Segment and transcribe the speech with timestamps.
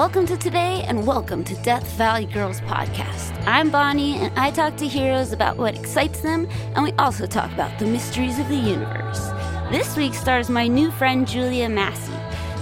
[0.00, 3.36] Welcome to today and welcome to Death Valley Girls Podcast.
[3.46, 7.52] I'm Bonnie and I talk to heroes about what excites them, and we also talk
[7.52, 9.28] about the mysteries of the universe.
[9.70, 12.14] This week stars my new friend Julia Massey.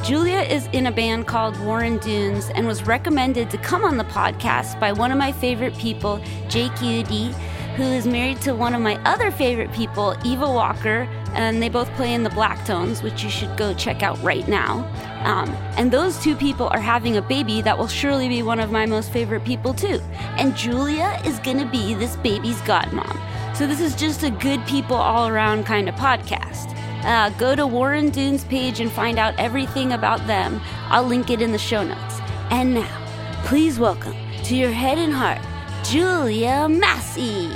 [0.02, 4.04] Julia is in a band called Warren Dunes and was recommended to come on the
[4.04, 7.32] podcast by one of my favorite people, Jake Uitti,
[7.76, 11.88] who is married to one of my other favorite people, Eva Walker, and they both
[11.90, 14.82] play in the Black Tones, which you should go check out right now.
[15.24, 18.70] Um, and those two people are having a baby that will surely be one of
[18.70, 20.00] my most favorite people, too.
[20.36, 23.18] And Julia is gonna be this baby's godmom.
[23.56, 26.74] So this is just a good people all around kind of podcast.
[27.04, 30.60] Uh, go to Warren Dunes page and find out everything about them.
[30.88, 32.20] I'll link it in the show notes.
[32.50, 34.14] And now, please welcome
[34.44, 35.40] to your head and heart,
[35.84, 37.50] Julia Massey.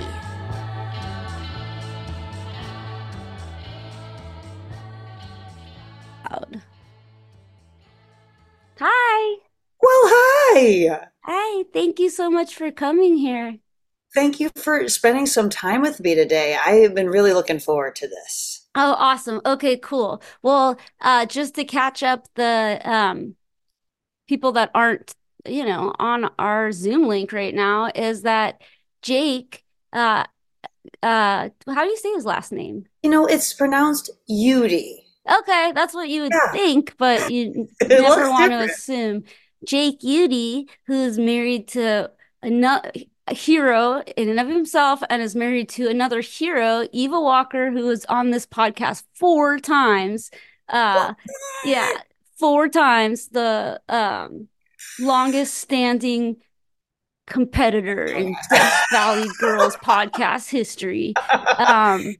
[10.63, 11.09] Hi.
[11.25, 11.65] Hi.
[11.73, 13.59] Thank you so much for coming here.
[14.15, 16.57] Thank you for spending some time with me today.
[16.65, 18.69] I have been really looking forward to this.
[18.77, 19.41] Oh, awesome.
[19.45, 20.23] Okay, cool.
[20.41, 23.35] Well, uh, just to catch up the um,
[24.29, 25.15] people that aren't,
[25.47, 28.63] you know, on our Zoom link right now is that
[29.01, 30.25] Jake, uh,
[31.03, 32.85] uh, how do you say his last name?
[33.03, 34.99] You know, it's pronounced Uitti.
[35.29, 36.53] Okay, that's what you would yeah.
[36.53, 38.69] think, but you never want different.
[38.69, 39.25] to assume.
[39.65, 42.11] Jake Uitti, who's married to
[42.43, 42.91] another
[43.31, 48.05] hero in and of himself and is married to another hero, Eva Walker, who is
[48.07, 50.31] on this podcast four times.
[50.69, 51.15] Uh
[51.65, 51.91] yeah,
[52.39, 54.49] four times the um
[55.01, 56.37] longest standing
[57.27, 61.15] competitor in Death Valley Girls podcast history.
[61.59, 62.17] Um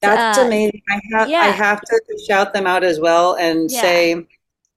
[0.00, 0.82] that's uh, amazing.
[0.90, 1.40] I have yeah.
[1.40, 3.80] I have to shout them out as well and yeah.
[3.80, 4.26] say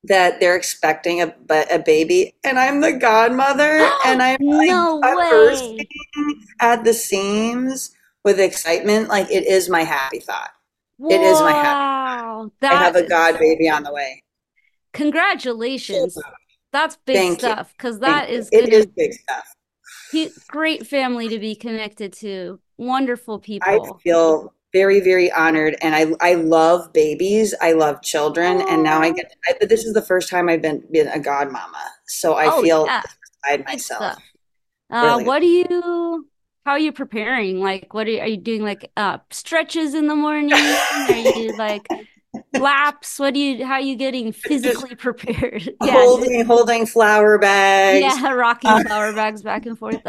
[0.04, 1.34] that they're expecting a
[1.72, 5.88] a baby and I'm the godmother and I'm like no bursting
[6.60, 7.92] at the seams
[8.24, 9.10] with excitement.
[9.10, 10.52] Like it is my happy thought.
[11.10, 12.52] It is my happy.
[12.62, 12.74] Thought.
[12.74, 14.24] I have a god baby on the way.
[14.94, 16.18] Congratulations.
[16.72, 19.56] That's big Thank stuff because that is it is big stuff.
[20.12, 22.60] He, great family to be connected to.
[22.78, 23.68] Wonderful people.
[23.68, 27.56] I feel very very honored and i i love babies.
[27.62, 30.84] I love children and now i get I, this is the first time i've been
[30.92, 33.02] been a godmama so i oh, feel yeah.
[33.42, 34.18] beside myself.
[34.92, 35.24] uh, really.
[35.24, 36.30] what do you
[36.70, 37.62] how are you preparing?
[37.62, 40.54] Like what are you, are you doing like uh stretches in the morning?
[40.54, 41.88] Are you like
[42.54, 43.18] laps?
[43.18, 45.68] What do you how are you getting physically prepared?
[45.84, 45.94] Yeah.
[45.94, 48.02] holding holding flour bags.
[48.02, 50.02] Yeah rocking uh, flour bags back and forth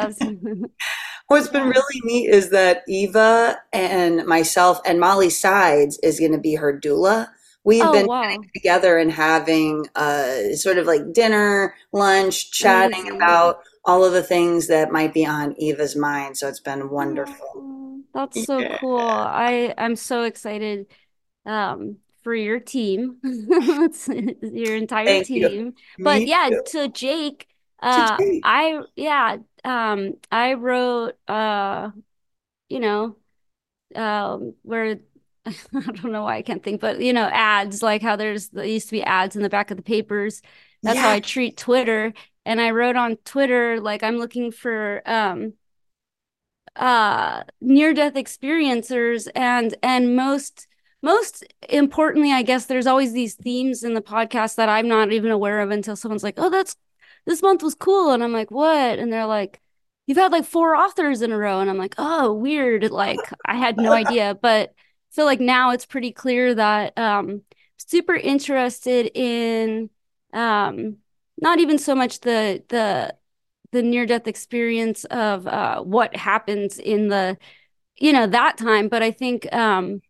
[1.31, 6.39] What's been really neat is that Eva and myself and Molly Sides is going to
[6.39, 7.29] be her doula.
[7.63, 8.37] We've oh, been wow.
[8.53, 13.15] together and having a sort of like dinner, lunch, chatting mm-hmm.
[13.15, 16.37] about all of the things that might be on Eva's mind.
[16.37, 18.01] So it's been wonderful.
[18.13, 18.79] that's so yeah.
[18.79, 18.99] cool.
[18.99, 20.87] I I'm so excited
[21.47, 25.43] um, for your team, your entire Thank team.
[25.43, 25.75] You.
[26.01, 26.63] But Me yeah, too.
[26.73, 27.47] to Jake,
[27.83, 31.91] uh, I yeah, um, I wrote uh,
[32.69, 33.17] you know,
[33.95, 34.99] um, where
[35.47, 38.65] I don't know why I can't think, but you know, ads like how there's there
[38.65, 40.43] used to be ads in the back of the papers.
[40.83, 41.03] That's yeah.
[41.03, 42.13] how I treat Twitter.
[42.47, 45.55] And I wrote on Twitter like I'm looking for um
[46.77, 50.69] uh near death experiencers and and most
[51.03, 55.33] most importantly i guess there's always these themes in the podcast that i'm not even
[55.33, 56.77] aware of until someone's like oh that's
[57.27, 58.11] this month was cool.
[58.13, 58.99] And I'm like, what?
[58.99, 59.61] And they're like,
[60.07, 61.61] you've had like four authors in a row.
[61.61, 62.91] And I'm like, oh, weird.
[62.91, 64.37] Like I had no idea.
[64.41, 64.75] But
[65.11, 67.43] feel like now it's pretty clear that um
[67.77, 69.91] super interested in
[70.33, 70.97] um
[71.41, 73.15] not even so much the the
[73.73, 77.37] the near death experience of uh what happens in the
[77.99, 80.01] you know that time but i think um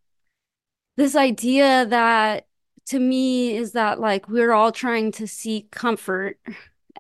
[0.96, 2.46] this idea that
[2.86, 6.38] to me is that like we're all trying to seek comfort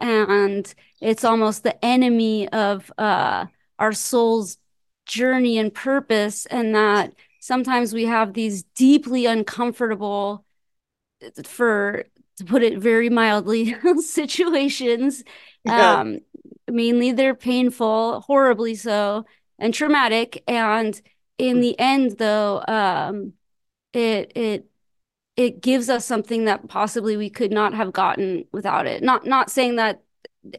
[0.00, 3.46] and it's almost the enemy of uh,
[3.78, 4.58] our soul's
[5.06, 10.44] journey and purpose and that sometimes we have these deeply uncomfortable
[11.44, 12.04] for
[12.36, 15.24] to put it very mildly situations
[15.64, 16.00] yeah.
[16.00, 16.20] um
[16.70, 19.24] mainly they're painful horribly so
[19.58, 21.02] and traumatic and
[21.38, 23.32] in the end though um
[23.92, 24.69] it it
[25.40, 29.02] it gives us something that possibly we could not have gotten without it.
[29.02, 30.02] Not not saying that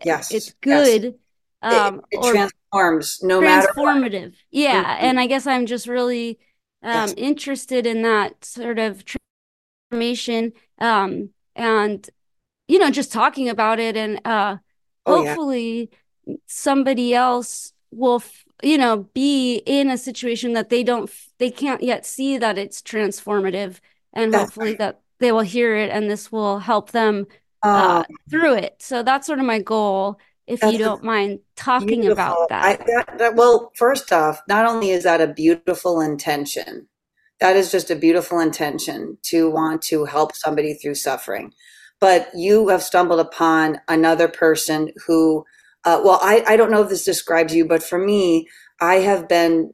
[0.03, 1.15] yes, it's good.
[1.63, 1.73] Yes.
[1.73, 4.33] Um, it, it transforms no matter transformative.
[4.49, 5.05] Yeah, mm-hmm.
[5.05, 6.39] and I guess I'm just really
[6.81, 7.13] um, yes.
[7.15, 9.03] interested in that sort of
[9.91, 10.53] transformation.
[10.79, 12.09] Um, and
[12.67, 14.57] you know, just talking about it and uh
[15.05, 15.29] Oh yeah.
[15.29, 15.89] hopefully
[16.47, 18.23] somebody else will
[18.63, 22.81] you know be in a situation that they don't they can't yet see that it's
[22.81, 23.79] transformative
[24.13, 24.77] and That's hopefully right.
[24.79, 27.27] that they will hear it and this will help them
[27.63, 32.05] uh, Um, through it so that's sort of my goal if you don't mind talking
[32.07, 32.47] about beautiful.
[32.49, 36.87] I that that, that well, first off, not only is that a beautiful intention,
[37.39, 41.53] that is just a beautiful intention to want to help somebody through suffering.
[41.99, 45.45] But you have stumbled upon another person who,
[45.85, 48.47] uh, well, I, I don't know if this describes you, but for me,
[48.81, 49.73] I have been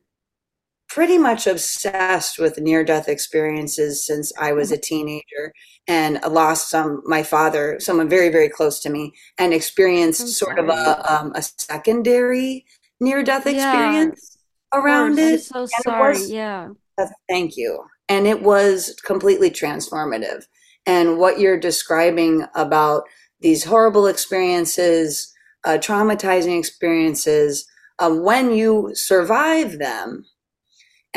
[0.88, 5.54] pretty much obsessed with near death experiences since I was a teenager
[5.88, 10.69] and lost some my father, someone very very close to me, and experienced sort of
[10.69, 12.66] a um, a secondary
[13.00, 13.51] near death yeah.
[13.51, 14.38] of experience
[14.74, 16.13] around course i'm it, so and sorry.
[16.13, 16.69] was yeah.
[16.98, 20.45] Uh, thank you, and it was completely transformative.
[20.86, 23.04] And what you're describing about
[23.42, 25.31] these horrible experiences,
[25.66, 27.68] uh, traumatizing experiences,
[28.00, 30.25] um, when you survive them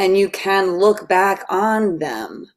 [0.00, 2.50] and you can look back on them.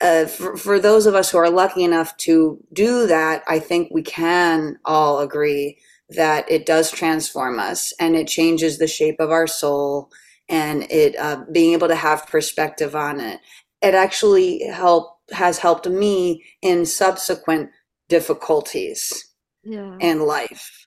[0.00, 3.88] Uh, for, for those of us who are lucky enough to do that, I think
[3.90, 5.78] we can all agree
[6.10, 10.08] that it does transform us and it changes the shape of our soul
[10.48, 13.40] and it uh, being able to have perspective on it.
[13.82, 17.70] It actually help has helped me in subsequent
[18.08, 19.32] difficulties
[19.64, 20.83] yeah in life.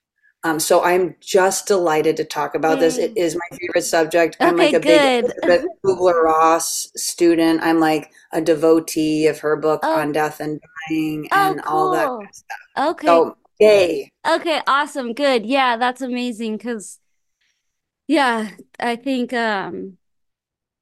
[0.48, 2.98] Um, so I'm just delighted to talk about this.
[2.98, 4.38] It is my favorite subject.
[4.40, 7.60] Okay, I'm like a big good Elizabeth Kubler-Ross student.
[7.64, 11.92] I'm like a devotee of her book oh on death and dying oh and all
[11.92, 12.58] that kind of stuff.
[12.78, 14.12] okay So, yay.
[14.26, 15.14] Okay, awesome.
[15.14, 15.46] Good.
[15.46, 17.00] Yeah, that's amazing because
[18.08, 19.98] yeah, I think um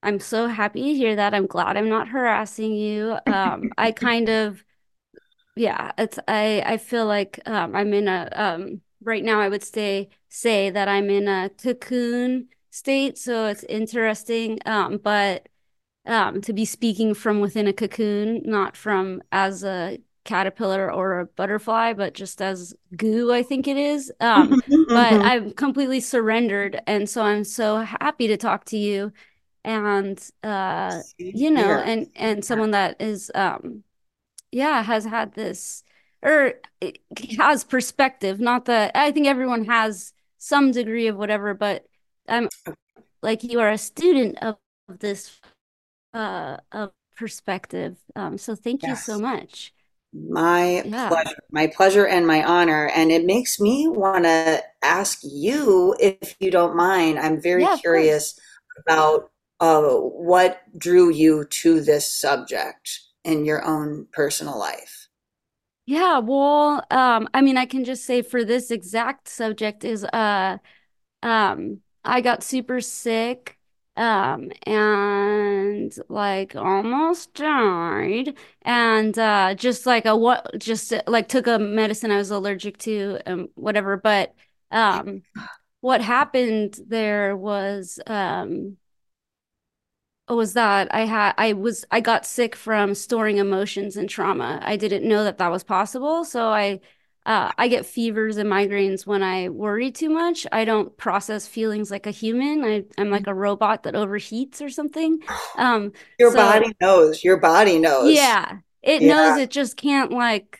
[0.03, 1.33] I'm so happy to hear that.
[1.33, 3.17] I'm glad I'm not harassing you.
[3.27, 4.63] Um I kind of
[5.55, 9.63] yeah, it's I I feel like um I'm in a um right now I would
[9.63, 14.59] say say that I'm in a cocoon state, so it's interesting.
[14.65, 15.49] Um but
[16.05, 21.25] um, to be speaking from within a cocoon, not from as a caterpillar or a
[21.25, 24.11] butterfly, but just as goo, I think it is.
[24.19, 24.59] Um,
[24.93, 26.79] but I'm completely surrendered.
[26.87, 29.11] And so I'm so happy to talk to you
[29.63, 31.03] and uh,
[31.33, 33.83] you know, and and someone that is um
[34.51, 35.83] yeah, has had this
[36.25, 36.55] or
[37.37, 41.85] has perspective, not that I think everyone has some degree of whatever, but
[42.27, 42.49] I'm
[43.21, 44.57] like you are a student of
[44.99, 45.39] this
[46.13, 47.97] uh, of perspective.
[48.15, 49.73] Um, so thank you so much.
[50.13, 51.09] My Yeah.
[51.09, 51.35] pleasure.
[51.51, 52.87] My pleasure and my honor.
[52.95, 57.77] And it makes me want to ask you, if you don't mind, I'm very Yeah,
[57.81, 58.39] curious
[58.79, 65.04] about uh, what drew you to this subject in your own personal life.
[65.85, 70.57] Yeah, well, um, I mean, I can just say for this exact subject is uh
[71.23, 73.57] um I got super sick
[73.97, 81.47] um and like almost died and uh just like a what just uh, like took
[81.47, 84.35] a medicine I was allergic to and whatever but
[84.71, 85.23] um
[85.81, 88.77] what happened there was um
[90.33, 94.59] was that I had I was I got sick from storing emotions and trauma.
[94.63, 96.79] I didn't know that that was possible, so I
[97.25, 100.45] uh, I get fevers and migraines when I worry too much.
[100.51, 102.63] I don't process feelings like a human.
[102.63, 105.19] I I'm like a robot that overheats or something.
[105.57, 107.23] Um, Your so body knows.
[107.23, 108.13] Your body knows.
[108.13, 110.59] yeah, it knows it just can't like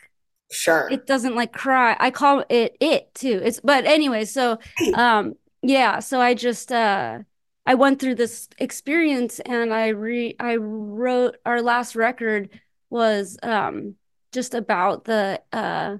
[0.50, 0.88] sure.
[0.90, 1.96] it doesn't like cry.
[1.98, 3.40] I call it it too.
[3.44, 4.58] It's but anyway, so
[4.94, 7.18] um yeah, so I just uh
[7.66, 12.50] I went through this experience and I re I wrote our last record
[12.90, 13.96] was um
[14.32, 15.98] just about the uh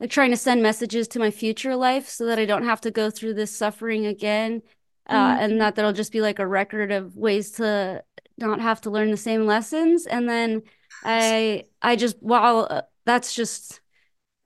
[0.00, 2.90] like trying to send messages to my future life so that I don't have to
[2.90, 4.62] go through this suffering again.
[5.08, 8.04] Uh and Mm, that that'll just be like a record of ways to
[8.38, 10.62] not have to learn the same lessons and then
[11.02, 13.80] I I just while uh, that's just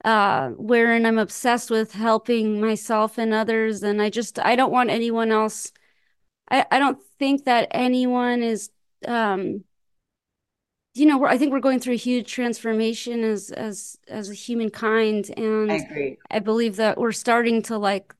[0.05, 4.89] uh wherein I'm obsessed with helping myself and others and I just I don't want
[4.89, 5.71] anyone else
[6.49, 8.69] I I don't think that anyone is
[9.07, 9.63] um
[10.93, 14.33] you know we're, I think we're going through a huge transformation as as as a
[14.33, 15.31] humankind
[15.69, 16.17] I and agree.
[16.31, 18.13] I believe that we're starting to like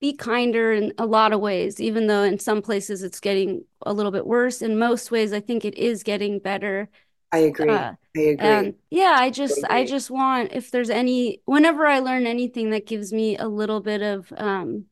[0.00, 3.92] be kinder in a lot of ways even though in some places it's getting a
[3.92, 6.90] little bit worse in most ways I think it is getting better
[7.32, 7.68] I agree.
[7.68, 8.76] uh I and agree.
[8.90, 9.86] yeah i I just i agree.
[9.86, 14.02] just want if there's any whenever i learn anything that gives me a little bit
[14.02, 14.86] of um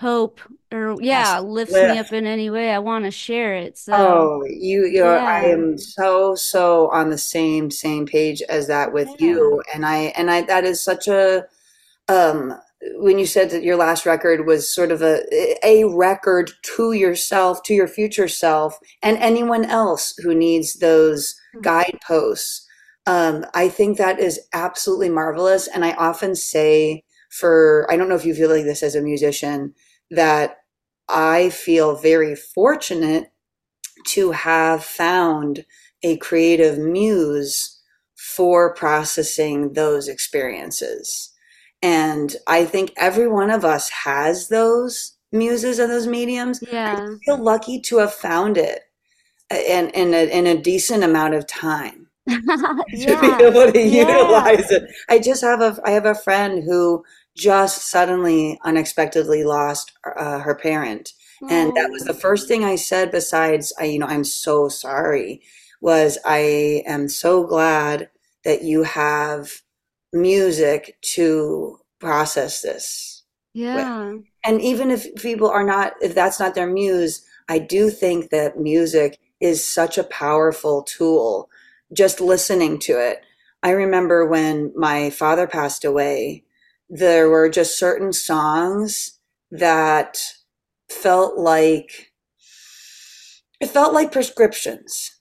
[0.00, 0.40] hope
[0.72, 1.92] or yeah yes, lifts lift.
[1.92, 5.22] me up in any way i want to share it so oh you you yeah.
[5.22, 9.26] i am so so on the same same page as that with yeah.
[9.26, 11.44] you and i and i that is such a
[12.08, 12.54] um
[12.94, 15.22] when you said that your last record was sort of a
[15.62, 21.60] a record to yourself to your future self and anyone else who needs those mm-hmm.
[21.60, 22.66] guideposts
[23.06, 28.14] um, i think that is absolutely marvelous and i often say for i don't know
[28.14, 29.74] if you feel like this as a musician
[30.10, 30.58] that
[31.08, 33.32] I feel very fortunate
[34.08, 35.64] to have found
[36.02, 37.80] a creative muse
[38.14, 41.32] for processing those experiences.
[41.82, 46.62] And I think every one of us has those muses and those mediums.
[46.70, 46.96] Yeah.
[46.98, 48.82] I feel lucky to have found it
[49.50, 52.08] uh, in, in, a, in a decent amount of time.
[52.26, 52.36] yeah.
[53.20, 54.08] to be able to yeah.
[54.08, 54.84] utilize it.
[55.08, 57.02] I just have a I have a friend who
[57.40, 61.12] just suddenly unexpectedly lost uh, her parent.
[61.48, 65.40] And that was the first thing i said besides i you know i'm so sorry
[65.80, 68.10] was i am so glad
[68.44, 69.62] that you have
[70.12, 74.10] music to process this yeah.
[74.10, 74.24] With.
[74.44, 78.58] and even if people are not if that's not their muse i do think that
[78.58, 81.48] music is such a powerful tool
[81.92, 83.22] just listening to it.
[83.62, 86.44] I remember when my father passed away
[86.90, 89.18] there were just certain songs
[89.50, 90.18] that
[90.88, 92.12] felt like
[93.60, 95.16] it felt like prescriptions.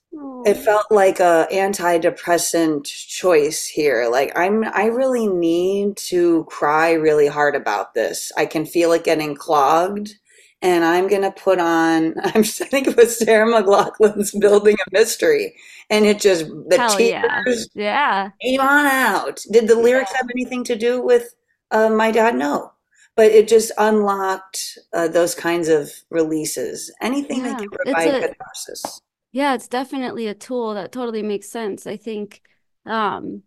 [0.45, 0.63] It hmm.
[0.63, 4.09] felt like a antidepressant choice here.
[4.11, 8.31] Like I'm I really need to cry really hard about this.
[8.35, 10.15] I can feel it getting clogged
[10.61, 12.15] and I'm gonna put on.
[12.23, 15.55] I'm I think it was Sarah McLachlan's "Building a Mystery,"
[15.89, 17.83] and it just the Hell tears yeah.
[17.83, 19.39] yeah came on out.
[19.51, 20.17] Did the lyrics yeah.
[20.17, 21.33] have anything to do with
[21.71, 22.73] uh, my dad, no.
[23.15, 26.93] But it just unlocked uh, those kinds of releases.
[27.01, 29.01] Anything yeah, that can provide a, catharsis.
[29.31, 31.85] Yeah, it's definitely a tool that totally makes sense.
[31.85, 32.41] I think,
[32.85, 33.43] um,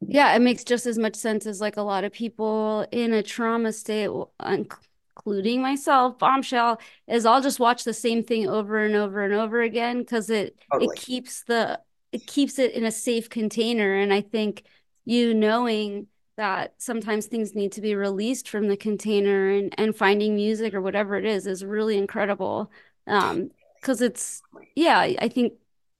[0.00, 3.22] yeah, it makes just as much sense as like a lot of people in a
[3.22, 4.10] trauma state,
[4.44, 9.60] including myself, bombshell, is I'll just watch the same thing over and over and over
[9.60, 10.94] again because it totally.
[10.94, 11.80] it keeps the
[12.12, 13.94] it keeps it in a safe container.
[13.94, 14.64] And I think
[15.04, 20.34] you knowing that sometimes things need to be released from the container and and finding
[20.34, 22.70] music or whatever it is is really incredible.
[23.06, 24.42] Um because it's
[24.76, 25.54] yeah i think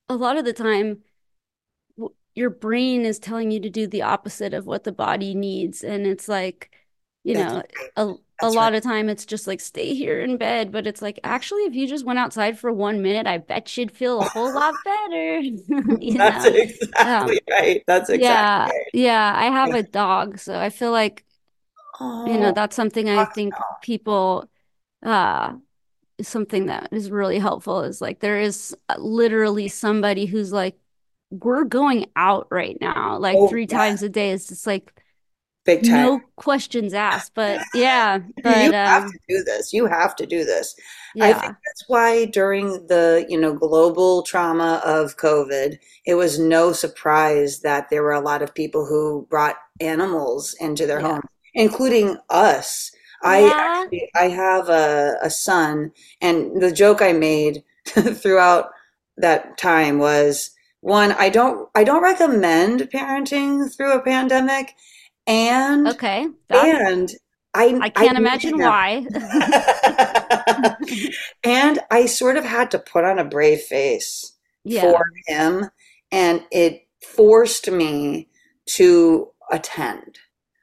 [0.07, 0.99] a lot of the time
[2.35, 5.83] your brain is telling you to do the opposite of what the body needs.
[5.83, 6.71] And it's like
[7.23, 7.63] you know
[7.95, 8.13] a,
[8.43, 8.75] a lot right.
[8.75, 11.87] of time it's just like stay here in bed but it's like actually if you
[11.87, 16.45] just went outside for one minute i bet you'd feel a whole lot better that's
[16.45, 16.51] know?
[16.53, 18.87] exactly um, right that's exactly yeah right.
[18.93, 21.25] yeah i have a dog so i feel like
[21.99, 24.49] oh, you know oh, that's something i think people
[25.03, 25.53] uh
[26.21, 30.77] something that is really helpful is like there is literally somebody who's like
[31.31, 33.77] we're going out right now like oh, three yeah.
[33.77, 35.02] times a day it's just like
[35.65, 36.05] big time.
[36.05, 39.73] No questions asked, but yeah, but you have um, to do this.
[39.73, 40.75] You have to do this.
[41.15, 41.25] Yeah.
[41.25, 46.73] I think that's why during the you know global trauma of COVID, it was no
[46.73, 51.13] surprise that there were a lot of people who brought animals into their yeah.
[51.13, 51.21] home,
[51.53, 52.91] including us.
[53.23, 53.29] Yeah.
[53.29, 55.91] I actually, I have a, a son,
[56.21, 58.71] and the joke I made throughout
[59.17, 60.49] that time was
[60.83, 64.75] one I don't I don't recommend parenting through a pandemic
[65.27, 67.11] and okay, and
[67.53, 69.05] I I can't I imagine why.
[71.43, 74.81] and I sort of had to put on a brave face yeah.
[74.81, 75.69] for him,
[76.11, 78.29] and it forced me
[78.65, 80.19] to attend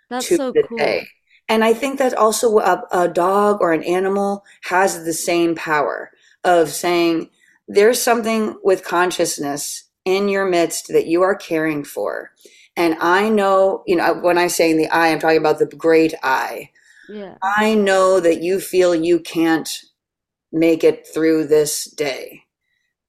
[0.09, 0.79] That's to so the cool.
[0.79, 1.07] day.
[1.49, 6.13] And I think that also a, a dog or an animal has the same power
[6.45, 7.31] of saying
[7.67, 12.31] there's something with consciousness in your midst that you are caring for
[12.77, 15.67] and I know, you know, when I say in the I, I'm talking about the
[15.67, 16.71] great I.
[17.09, 17.37] Yeah.
[17.43, 19.69] I know that you feel you can't
[20.53, 22.45] make it through this day,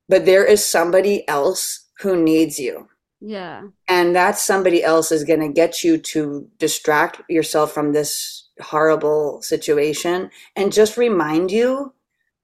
[0.10, 2.89] but there is somebody else who needs you.
[3.20, 3.68] Yeah.
[3.88, 9.41] And that somebody else is going to get you to distract yourself from this horrible
[9.44, 11.94] situation and just remind you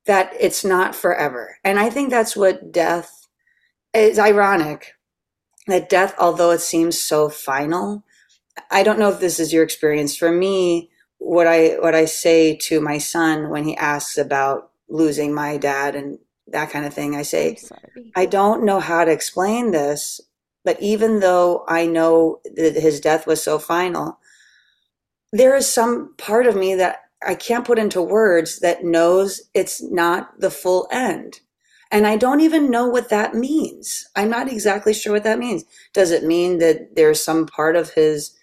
[0.05, 1.57] that it's not forever.
[1.63, 3.27] And I think that's what death
[3.93, 4.93] is ironic
[5.67, 8.03] that death, although it seems so final,
[8.71, 10.15] I don't know if this is your experience.
[10.15, 15.33] For me, what I what I say to my son when he asks about losing
[15.33, 17.57] my dad and that kind of thing, I say,
[18.15, 20.21] I don't know how to explain this,
[20.63, 24.19] but even though I know that his death was so final,
[25.33, 29.81] there is some part of me that I can't put into words that knows it's
[29.81, 31.41] not the full end.
[31.91, 34.07] And I don't even know what that means.
[34.15, 35.63] I'm not exactly sure what that means.
[35.93, 38.37] Does it mean that there's some part of his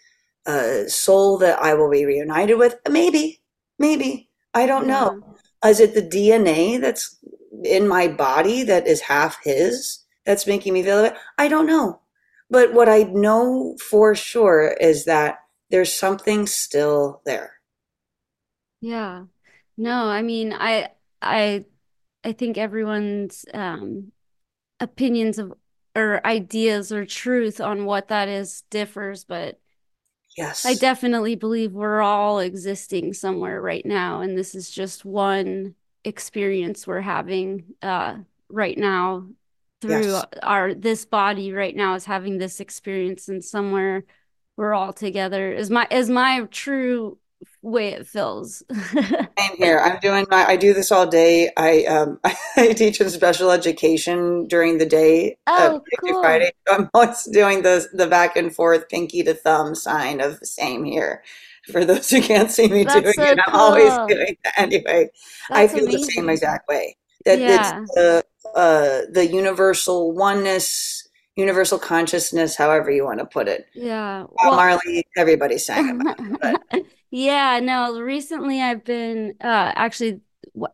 [0.47, 2.77] uh, soul that I will be reunited with?
[2.89, 3.41] Maybe,
[3.79, 4.29] maybe.
[4.55, 5.01] I don't yeah.
[5.01, 5.37] know.
[5.65, 7.19] Is it the DNA that's
[7.65, 11.15] in my body that is half his that's making me feel it?
[11.39, 12.01] I don't know.
[12.51, 15.39] But what I know for sure is that
[15.71, 17.55] there's something still there.
[18.81, 19.25] Yeah.
[19.77, 21.65] No, I mean, I I
[22.25, 24.13] I think everyone's um
[24.81, 25.53] opinions of
[25.97, 29.61] or ideas or truth on what that is differs, but
[30.37, 30.67] yes.
[30.67, 36.87] I definitely believe we're all existing somewhere right now and this is just one experience
[36.87, 38.17] we're having uh
[38.51, 39.27] right now
[39.81, 40.25] through yes.
[40.43, 44.05] our this body right now is having this experience and somewhere
[44.57, 47.19] we're all together is my is my true
[47.65, 48.63] way it feels.
[48.73, 49.81] Same here.
[49.83, 50.47] I'm doing my.
[50.47, 51.51] I do this all day.
[51.57, 52.21] I um
[52.57, 55.37] I teach in special education during the day.
[55.47, 56.23] Oh, uh, cool.
[56.23, 56.53] Friday.
[56.71, 61.23] I'm always doing the the back and forth pinky to thumb sign of same here.
[61.73, 63.61] For those who can't see me That's doing so it, I'm cool.
[63.61, 65.09] always doing that anyway.
[65.49, 66.01] That's I feel amazing.
[66.01, 66.97] the same exact way.
[67.25, 67.81] That yeah.
[67.81, 73.67] it's the uh, the universal oneness universal consciousness, however you want to put it.
[73.75, 74.25] Yeah.
[74.31, 76.87] Well, Marley, everybody's saying about it.
[77.15, 80.21] Yeah, no, recently I've been uh actually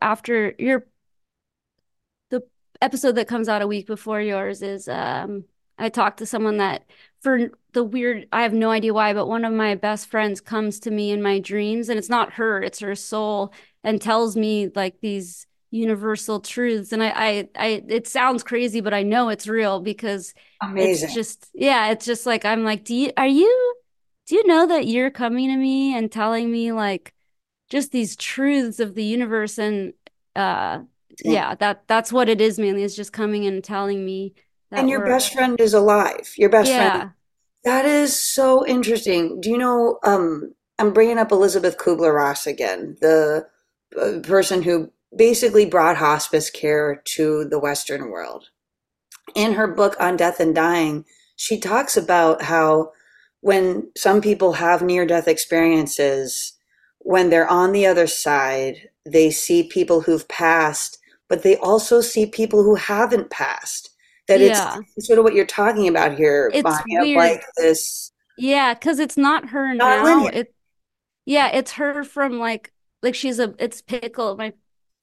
[0.00, 0.86] after your
[2.30, 2.42] the
[2.80, 5.44] episode that comes out a week before yours is um
[5.76, 6.84] I talked to someone that
[7.20, 10.80] for the weird I have no idea why, but one of my best friends comes
[10.80, 13.52] to me in my dreams and it's not her, it's her soul
[13.84, 18.92] and tells me like these universal truths and I, I i it sounds crazy but
[18.92, 21.04] i know it's real because Amazing.
[21.04, 23.74] it's just yeah it's just like i'm like do you are you
[24.30, 27.12] do you know that you're coming to me and telling me like
[27.68, 29.92] just these truths of the universe and
[30.36, 30.80] uh
[31.22, 34.32] yeah, that that's what it is mainly is just coming and telling me
[34.70, 36.96] and your best friend is alive your best yeah.
[36.96, 37.10] friend
[37.64, 43.46] that is so interesting do you know um i'm bringing up elizabeth kubler-ross again the
[44.00, 48.50] uh, person who basically brought hospice care to the Western world.
[49.34, 51.04] In her book on death and dying,
[51.36, 52.92] she talks about how
[53.40, 56.52] when some people have near death experiences,
[56.98, 60.98] when they're on the other side, they see people who've passed,
[61.28, 63.90] but they also see people who haven't passed.
[64.28, 64.78] That yeah.
[64.96, 68.12] it's sort of what you're talking about here, it's like this.
[68.38, 70.26] Yeah, because it's not her not now.
[70.26, 70.54] It,
[71.26, 72.72] yeah, it's her from like
[73.02, 74.52] like she's a it's pickle my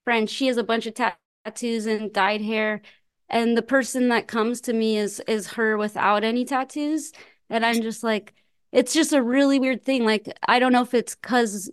[0.05, 0.29] friend.
[0.29, 2.81] She has a bunch of tattoos and dyed hair.
[3.29, 7.11] And the person that comes to me is is her without any tattoos.
[7.49, 8.33] And I'm just like,
[8.71, 10.05] it's just a really weird thing.
[10.05, 11.71] Like, I don't know if it's because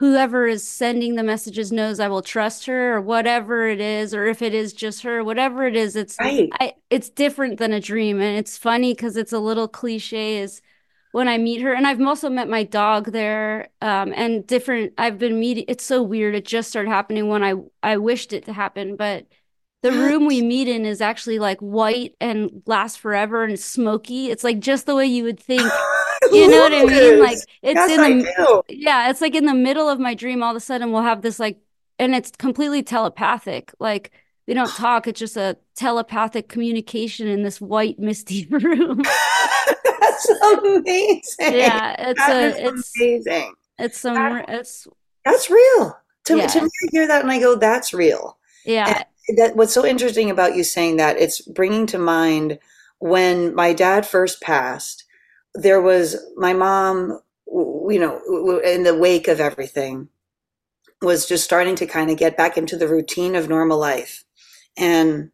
[0.00, 4.26] whoever is sending the messages knows I will trust her or whatever it is, or
[4.26, 6.50] if it is just her, whatever it is, it's right.
[6.60, 8.20] I, it's different than a dream.
[8.20, 10.60] And it's funny because it's a little cliche is
[11.12, 11.72] when I meet her.
[11.72, 16.02] And I've also met my dog there um, and different, I've been meeting, it's so
[16.02, 16.34] weird.
[16.34, 18.96] It just started happening when I, I wished it to happen.
[18.96, 19.26] But
[19.84, 24.30] the room we meet in is actually like white and lasts forever and smoky.
[24.30, 25.62] It's like just the way you would think.
[26.32, 27.20] You know what I mean?
[27.20, 30.42] Like it's yes, in the yeah, it's like in the middle of my dream.
[30.42, 31.58] All of a sudden, we'll have this like,
[31.98, 33.72] and it's completely telepathic.
[33.78, 34.10] Like
[34.46, 39.02] they don't talk; it's just a telepathic communication in this white misty room.
[39.84, 41.58] That's amazing.
[41.58, 43.52] Yeah, it's that a, it's amazing.
[43.78, 44.88] It's some that, it's
[45.26, 45.94] that's real.
[46.26, 46.46] To, yeah.
[46.46, 48.86] to me, I hear that and I go, "That's real." Yeah.
[48.88, 49.04] And
[49.36, 52.58] that what's so interesting about you saying that it's bringing to mind
[52.98, 55.04] when my dad first passed.
[55.54, 60.08] There was my mom, you know, in the wake of everything,
[61.00, 64.24] was just starting to kind of get back into the routine of normal life,
[64.76, 65.30] and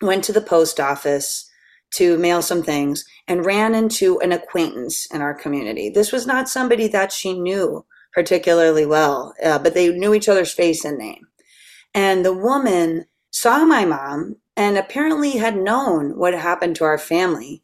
[0.00, 1.50] went to the post office
[1.92, 5.88] to mail some things and ran into an acquaintance in our community.
[5.88, 10.52] This was not somebody that she knew particularly well, uh, but they knew each other's
[10.52, 11.26] face and name.
[11.94, 17.62] And the woman saw my mom and apparently had known what happened to our family.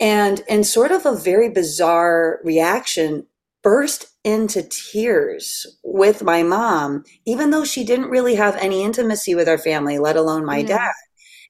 [0.00, 3.26] And in sort of a very bizarre reaction,
[3.62, 9.48] burst into tears with my mom, even though she didn't really have any intimacy with
[9.48, 10.68] our family, let alone my mm-hmm.
[10.68, 10.92] dad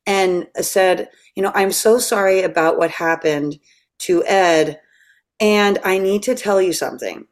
[0.05, 3.59] and said, You know, I'm so sorry about what happened
[4.01, 4.81] to Ed.
[5.38, 7.27] And I need to tell you something,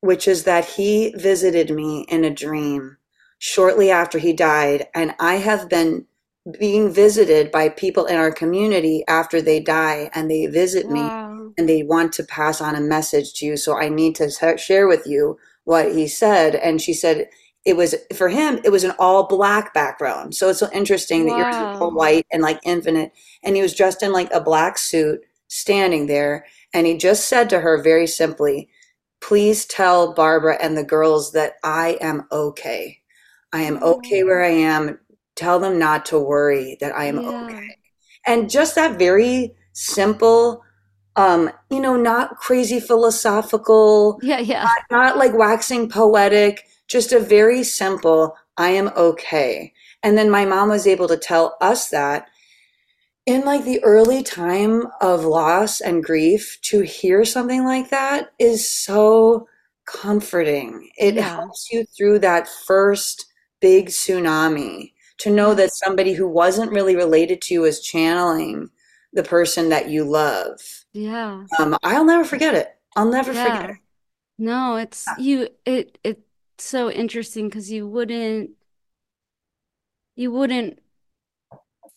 [0.00, 2.98] which is that he visited me in a dream
[3.38, 4.86] shortly after he died.
[4.94, 6.06] And I have been
[6.58, 11.28] being visited by people in our community after they die and they visit wow.
[11.32, 13.56] me and they want to pass on a message to you.
[13.56, 16.54] So I need to share with you what he said.
[16.54, 17.28] And she said,
[17.64, 20.36] it was for him, it was an all black background.
[20.36, 21.36] So it's so interesting wow.
[21.36, 23.12] that you're all white and like infinite.
[23.42, 26.46] And he was dressed in like a black suit standing there.
[26.72, 28.68] And he just said to her very simply,
[29.20, 33.00] please tell Barbara and the girls that I am okay.
[33.52, 34.98] I am okay where I am.
[35.34, 37.28] Tell them not to worry that I am yeah.
[37.28, 37.76] okay.
[38.26, 40.62] And just that very simple,
[41.14, 47.20] um, you know, not crazy philosophical, yeah, yeah, not, not like waxing poetic, just a
[47.20, 49.72] very simple, I am okay.
[50.02, 52.28] And then my mom was able to tell us that
[53.26, 58.68] in like the early time of loss and grief to hear something like that is
[58.68, 59.48] so
[59.84, 61.36] comforting it yeah.
[61.36, 63.26] helps you through that first
[63.60, 68.70] big tsunami to know that somebody who wasn't really related to you is channeling
[69.12, 70.60] the person that you love.
[70.92, 71.44] Yeah.
[71.58, 72.76] Um, i'll never forget it.
[72.96, 73.44] I'll never yeah.
[73.44, 73.76] forget it.
[74.38, 76.20] No it's you it it's
[76.58, 78.50] so interesting because you wouldn't
[80.14, 80.80] you wouldn't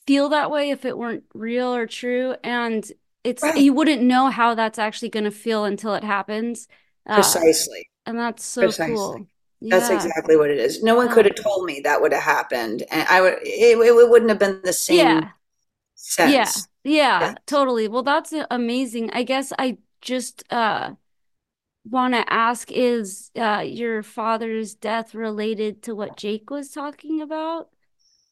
[0.08, 2.90] feel that way if it weren't real or true and
[3.24, 3.58] it's right.
[3.58, 6.68] you wouldn't know how that's actually going to feel until it happens.
[7.06, 7.90] Uh, precisely.
[8.06, 8.96] and that's so precisely.
[8.96, 9.28] cool
[9.62, 9.78] yeah.
[9.78, 10.82] That's exactly what it is.
[10.82, 13.40] No one could have told me that would have happened, and I would.
[13.44, 14.98] It, it wouldn't have been the same.
[14.98, 15.30] Yeah.
[15.96, 16.68] Sense.
[16.84, 16.92] Yeah.
[16.92, 17.20] Yeah.
[17.20, 17.36] yeah.
[17.46, 17.88] Totally.
[17.88, 19.12] Well, that's amazing.
[19.12, 20.92] I guess I just uh
[21.84, 27.70] want to ask: Is uh your father's death related to what Jake was talking about?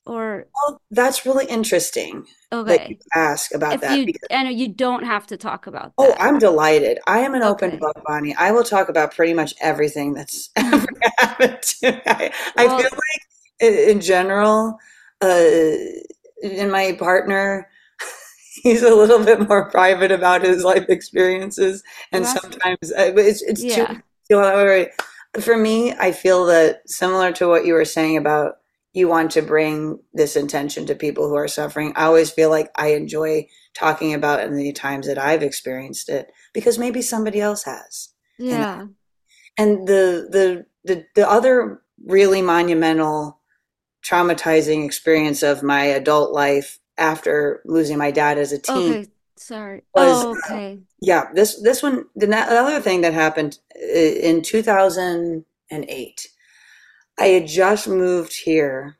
[0.08, 4.58] or well, that's really interesting okay that you ask about if that you, because, and
[4.58, 6.18] you don't have to talk about oh, that.
[6.20, 7.68] oh i'm delighted i am an okay.
[7.68, 10.87] open book bonnie i will talk about pretty much everything that's ever
[11.20, 13.22] I, well, I feel like
[13.60, 14.78] in general
[15.22, 15.72] uh
[16.44, 17.68] in my partner
[18.62, 21.82] he's a little bit more private about his life experiences
[22.12, 24.00] and sometimes uh, it's, it's yeah.
[24.30, 24.88] too
[25.42, 28.58] for me i feel that similar to what you were saying about
[28.98, 31.94] you want to bring this intention to people who are suffering.
[31.96, 36.10] I always feel like I enjoy talking about it in the times that I've experienced
[36.10, 38.10] it because maybe somebody else has.
[38.40, 38.82] Yeah.
[38.82, 38.96] And,
[39.60, 43.39] and the, the the the other really monumental
[44.04, 48.93] traumatizing experience of my adult life after losing my dad as a teen.
[48.93, 49.08] Okay.
[49.36, 49.84] Sorry.
[49.93, 50.80] Was, oh, okay.
[51.00, 56.28] Yeah, this this one the other thing that happened uh, in 2008
[57.19, 58.97] I had just moved here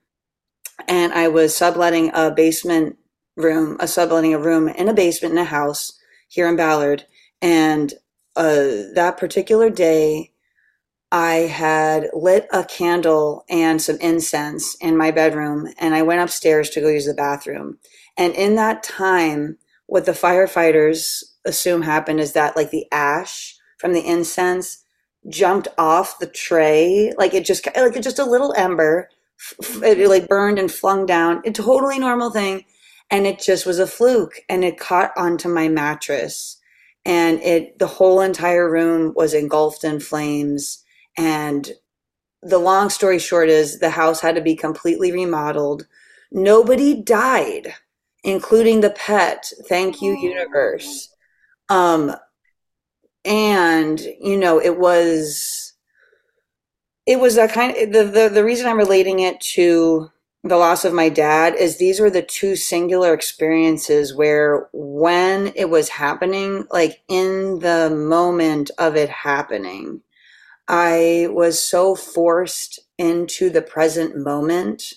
[0.88, 2.98] and I was subletting a basement
[3.36, 5.94] room, a subletting a room in a basement in a house
[6.28, 7.06] here in Ballard.
[7.42, 7.94] And
[8.36, 10.32] uh, that particular day,
[11.12, 16.70] I had lit a candle and some incense in my bedroom, and I went upstairs
[16.72, 17.80] to go use the bathroom.
[18.18, 23.94] And in that time, what the firefighters assume happened is that, like, the ash from
[23.94, 24.84] the incense
[25.30, 29.10] jumped off the tray like it just like just a little ember
[29.84, 31.42] it like burned and flung down.
[31.46, 32.66] A totally normal thing.
[33.10, 36.58] And it just was a fluke and it caught onto my mattress.
[37.06, 40.84] And it the whole entire room was engulfed in flames
[41.18, 41.72] and
[42.44, 45.88] the long story short is the house had to be completely remodeled.
[46.32, 47.74] Nobody died
[48.24, 49.52] including the pet.
[49.70, 51.14] Thank you universe.
[51.70, 52.16] Um
[53.28, 55.74] and you know it was
[57.06, 60.10] it was a kind of the, the the reason i'm relating it to
[60.44, 65.70] the loss of my dad is these were the two singular experiences where when it
[65.70, 70.02] was happening like in the moment of it happening
[70.68, 74.94] i was so forced into the present moment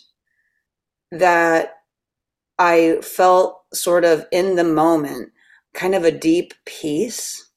[1.11, 1.79] that
[2.59, 5.31] i felt sort of in the moment
[5.75, 7.51] kind of a deep peace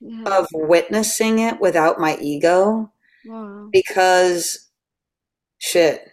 [0.00, 0.24] yeah.
[0.24, 2.90] of witnessing it without my ego
[3.26, 3.68] wow.
[3.72, 4.70] because
[5.58, 6.10] shit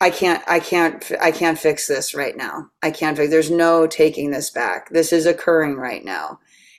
[0.00, 2.70] I can't I can't I can't fix this right now.
[2.82, 4.90] I can't fix there's no taking this back.
[4.90, 6.38] This is occurring right now.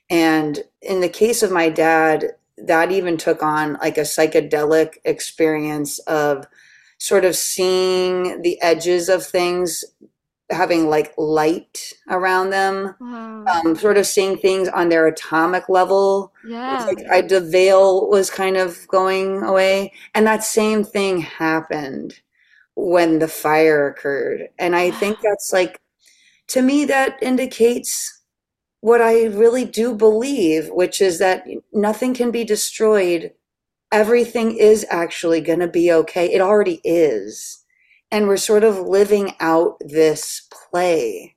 [0.10, 6.00] And in the case of my dad, that even took on like a psychedelic experience
[6.00, 6.46] of
[6.98, 9.86] sort of seeing the edges of things
[10.52, 13.46] having like light around them, wow.
[13.46, 16.34] um, sort of seeing things on their atomic level.
[16.46, 22.20] Yeah, like I, the veil was kind of going away, and that same thing happened
[22.76, 24.50] when the fire occurred.
[24.58, 25.80] And I think that's like,
[26.48, 28.19] to me, that indicates
[28.82, 33.34] what I really do believe, which is that nothing can be destroyed.
[33.92, 36.32] Everything is actually going to be okay.
[36.34, 37.60] It already is
[38.12, 41.36] and we're sort of living out this play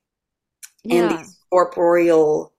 [0.83, 0.95] yeah.
[0.95, 2.53] in these corporeal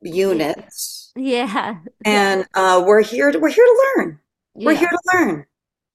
[0.00, 1.12] units.
[1.16, 1.76] Yeah.
[2.04, 4.20] And uh, we're here to we're here to learn.
[4.54, 5.46] we're here to learn.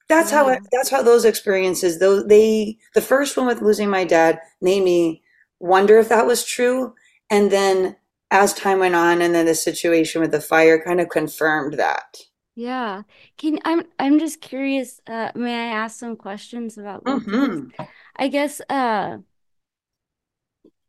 [0.08, 0.38] That's yeah.
[0.38, 4.40] how it, that's how those experiences those they the first one with losing my dad
[4.62, 5.22] made me
[5.60, 6.94] wonder if that was true
[7.30, 7.98] and then
[8.32, 12.18] as time went on and then the situation with the fire kind of confirmed that.
[12.56, 13.04] Yeah.
[13.38, 17.70] Can I'm I'm just curious, uh may I ask some questions about mm-hmm.
[18.16, 19.20] I guess uh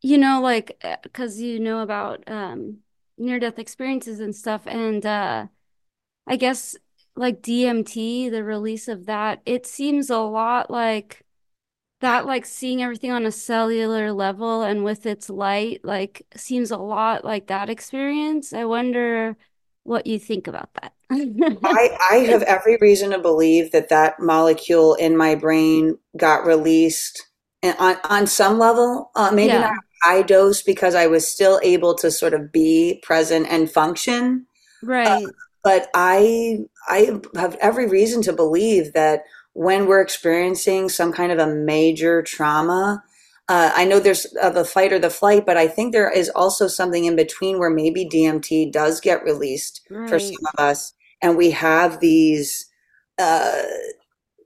[0.00, 2.78] you know like uh, cuz you know about um
[3.18, 5.46] near death experiences and stuff and uh
[6.26, 6.76] I guess
[7.16, 11.24] like DMT, the release of that, it seems a lot like
[12.00, 16.76] that like seeing everything on a cellular level and with its light like seems a
[16.76, 18.52] lot like that experience.
[18.52, 19.36] I wonder
[19.82, 20.92] what you think about that.
[21.10, 27.26] I, I have every reason to believe that that molecule in my brain got released
[27.62, 29.60] and on, on some level, uh, maybe yeah.
[29.60, 34.46] not high dose because I was still able to sort of be present and function.
[34.82, 35.24] Right.
[35.24, 35.28] Uh,
[35.64, 39.24] but I I have every reason to believe that
[39.58, 43.02] when we're experiencing some kind of a major trauma,
[43.48, 46.28] uh, I know there's uh, the fight or the flight, but I think there is
[46.28, 50.08] also something in between where maybe DMT does get released right.
[50.08, 52.70] for some of us, and we have these
[53.18, 53.62] uh,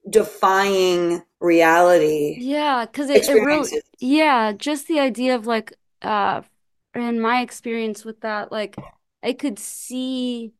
[0.09, 2.39] defying reality.
[2.41, 6.41] Yeah, because it, it really, yeah, just the idea of like, uh,
[6.95, 8.77] in my experience with that, like,
[9.23, 10.55] I could see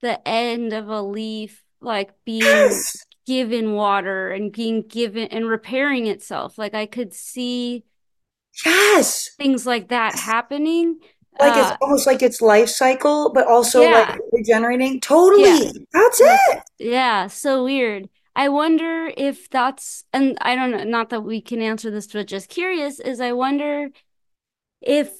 [0.00, 2.70] the end of a leaf like being.
[3.28, 6.56] Given water and being given and repairing itself.
[6.56, 7.84] Like I could see
[8.64, 10.98] yes things like that happening.
[11.38, 13.90] Like uh, it's almost like it's life cycle, but also yeah.
[13.92, 14.98] like regenerating.
[15.00, 15.66] Totally.
[15.66, 15.72] Yeah.
[15.92, 16.62] That's it.
[16.78, 17.26] Yeah.
[17.26, 18.08] So weird.
[18.34, 22.26] I wonder if that's, and I don't know, not that we can answer this, but
[22.26, 23.90] just curious, is I wonder
[24.80, 25.12] if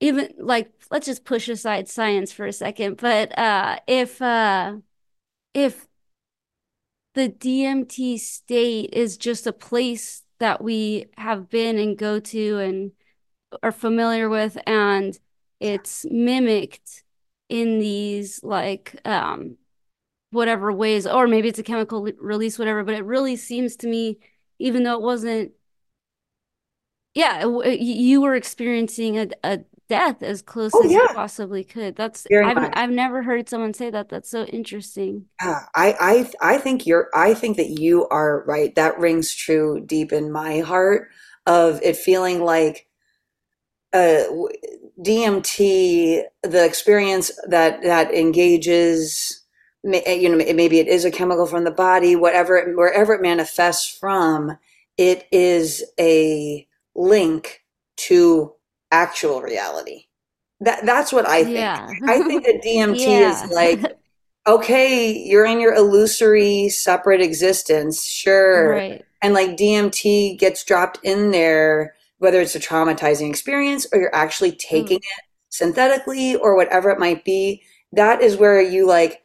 [0.00, 4.74] even like let's just push aside science for a second but uh if uh
[5.54, 5.86] if
[7.14, 12.92] the DMT state is just a place that we have been and go to and
[13.62, 15.18] are familiar with and
[15.60, 17.04] it's mimicked
[17.48, 19.56] in these like um
[20.30, 24.18] whatever ways or maybe it's a chemical release whatever but it really seems to me
[24.58, 25.52] even though it wasn't
[27.14, 30.98] yeah you were experiencing a, a death as close oh, as yeah.
[30.98, 31.96] you possibly could.
[31.96, 32.72] That's Very I've much.
[32.74, 34.08] I've never heard someone say that.
[34.08, 35.26] That's so interesting.
[35.40, 38.74] Yeah, I I I think you're I think that you are right.
[38.74, 41.08] That rings true deep in my heart
[41.46, 42.86] of it feeling like
[43.92, 44.24] uh,
[45.00, 49.42] DMT, the experience that that engages
[49.84, 53.88] you know maybe it is a chemical from the body whatever it, wherever it manifests
[53.98, 54.56] from
[54.96, 57.64] it is a link
[57.96, 58.52] to
[58.92, 60.04] actual reality.
[60.60, 61.56] That that's what I think.
[61.56, 61.88] Yeah.
[62.06, 63.44] I think that DMT yeah.
[63.44, 63.98] is like,
[64.46, 68.70] okay, you're in your illusory separate existence, sure.
[68.70, 69.04] Right.
[69.20, 74.52] And like DMT gets dropped in there, whether it's a traumatizing experience or you're actually
[74.52, 75.02] taking mm.
[75.02, 77.62] it synthetically or whatever it might be.
[77.92, 79.22] That is where you like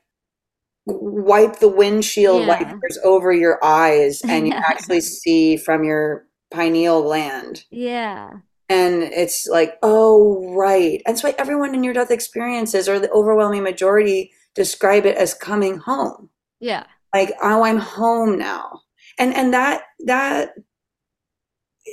[0.85, 2.47] wipe the windshield yeah.
[2.47, 7.65] wipers over your eyes and you actually see from your pineal gland.
[7.69, 8.31] Yeah.
[8.69, 11.01] And it's like, oh, right.
[11.05, 15.77] That's why everyone in near death experiences, or the overwhelming majority, describe it as coming
[15.77, 16.29] home.
[16.59, 16.85] Yeah.
[17.13, 18.81] Like, oh, I'm home now.
[19.17, 20.53] And and that that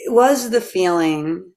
[0.06, 1.52] was the feeling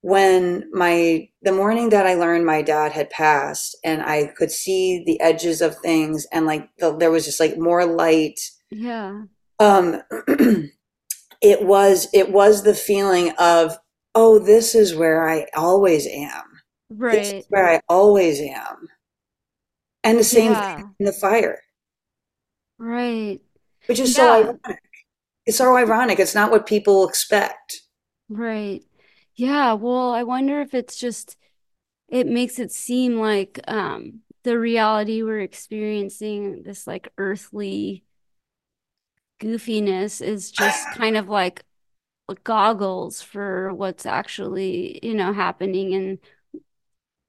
[0.00, 5.02] when my the morning that I learned my dad had passed and I could see
[5.04, 8.38] the edges of things and like the, there was just like more light.
[8.70, 9.22] Yeah.
[9.58, 10.02] Um
[11.40, 13.78] it was it was the feeling of
[14.20, 16.42] oh, this is where I always am.
[16.90, 17.44] Right.
[17.50, 18.88] where I always am.
[20.02, 20.76] And the same yeah.
[20.76, 21.60] thing in the fire.
[22.78, 23.38] Right.
[23.86, 24.24] Which is yeah.
[24.24, 24.82] so ironic.
[25.46, 26.18] It's so ironic.
[26.18, 27.82] It's not what people expect.
[28.28, 28.82] Right.
[29.36, 29.74] Yeah.
[29.74, 31.36] Well, I wonder if it's just,
[32.08, 38.02] it makes it seem like um, the reality we're experiencing, this like earthly
[39.40, 41.62] goofiness, is just kind of like
[42.44, 45.94] goggles for what's actually, you know, happening.
[45.94, 46.18] And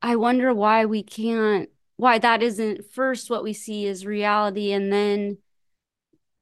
[0.02, 4.92] I wonder why we can't, why that isn't first what we see is reality and
[4.92, 5.38] then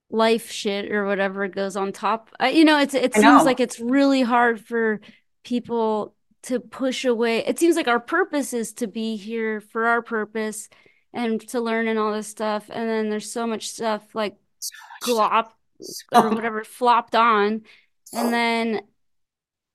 [0.09, 2.29] life shit or whatever goes on top.
[2.39, 3.43] I, you know, it's it I seems know.
[3.43, 5.01] like it's really hard for
[5.43, 7.39] people to push away.
[7.45, 10.69] It seems like our purpose is to be here for our purpose
[11.13, 12.69] and to learn and all this stuff.
[12.69, 15.49] And then there's so much stuff like so glop
[15.81, 17.63] so or whatever flopped on
[18.13, 18.81] and then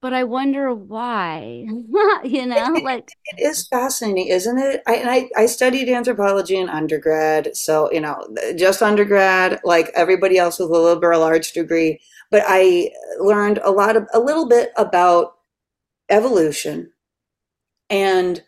[0.03, 1.65] but I wonder why.
[2.25, 4.83] you know, like it is fascinating, isn't it?
[4.85, 8.17] I, and I, I studied anthropology in undergrad, so you know,
[8.57, 12.01] just undergrad, like everybody else with a liberal arts degree.
[12.33, 12.91] But I
[13.21, 15.37] learned a lot of a little bit about
[16.11, 16.91] evolution,
[17.89, 18.43] and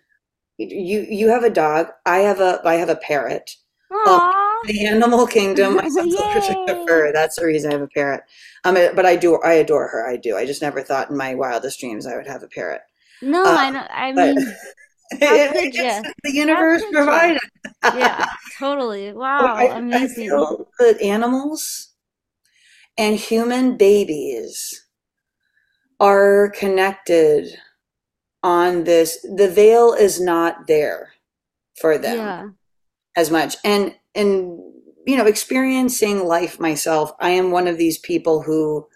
[0.58, 3.52] you you have a dog, I have a I have a parrot.
[3.92, 4.32] Um,
[4.66, 7.12] the animal kingdom, my son's allergic to fur.
[7.12, 8.22] That's the reason I have a parrot.
[8.64, 10.08] Um, but I do, I adore her.
[10.08, 10.36] I do.
[10.36, 12.80] I just never thought in my wildest dreams I would have a parrot.
[13.22, 13.86] No, uh, I know.
[13.90, 14.36] I mean,
[15.10, 17.40] it, the universe provided.
[17.82, 18.26] yeah,
[18.58, 19.12] totally.
[19.12, 20.32] Wow, I, amazing.
[20.32, 21.92] I that animals
[22.96, 24.86] and human babies
[26.00, 27.58] are connected
[28.42, 29.18] on this.
[29.22, 31.12] The veil is not there
[31.80, 32.48] for them yeah.
[33.16, 34.60] as much, and and
[35.06, 38.86] you know, experiencing life myself, I am one of these people who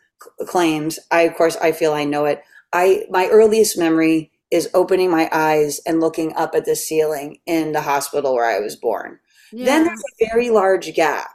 [0.46, 0.98] claims.
[1.10, 2.42] I, of course, I feel I know it.
[2.72, 7.72] I my earliest memory is opening my eyes and looking up at the ceiling in
[7.72, 9.18] the hospital where I was born.
[9.52, 9.66] Yeah.
[9.66, 11.30] Then there's a very large gap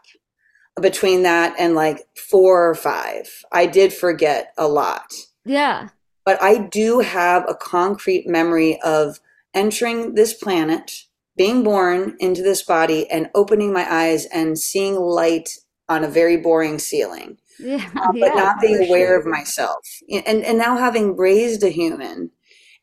[0.81, 3.27] between that and like four or five.
[3.51, 5.13] I did forget a lot.
[5.45, 5.89] Yeah.
[6.25, 9.19] But I do have a concrete memory of
[9.53, 11.03] entering this planet,
[11.35, 15.49] being born into this body, and opening my eyes and seeing light
[15.89, 19.19] on a very boring ceiling yeah, uh, but yeah, not being aware sure.
[19.19, 19.87] of myself.
[20.09, 22.31] And and now having raised a human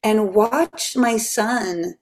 [0.02, 1.94] and watched my son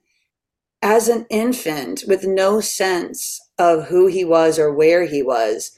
[0.82, 5.76] as an infant with no sense of who he was or where he was,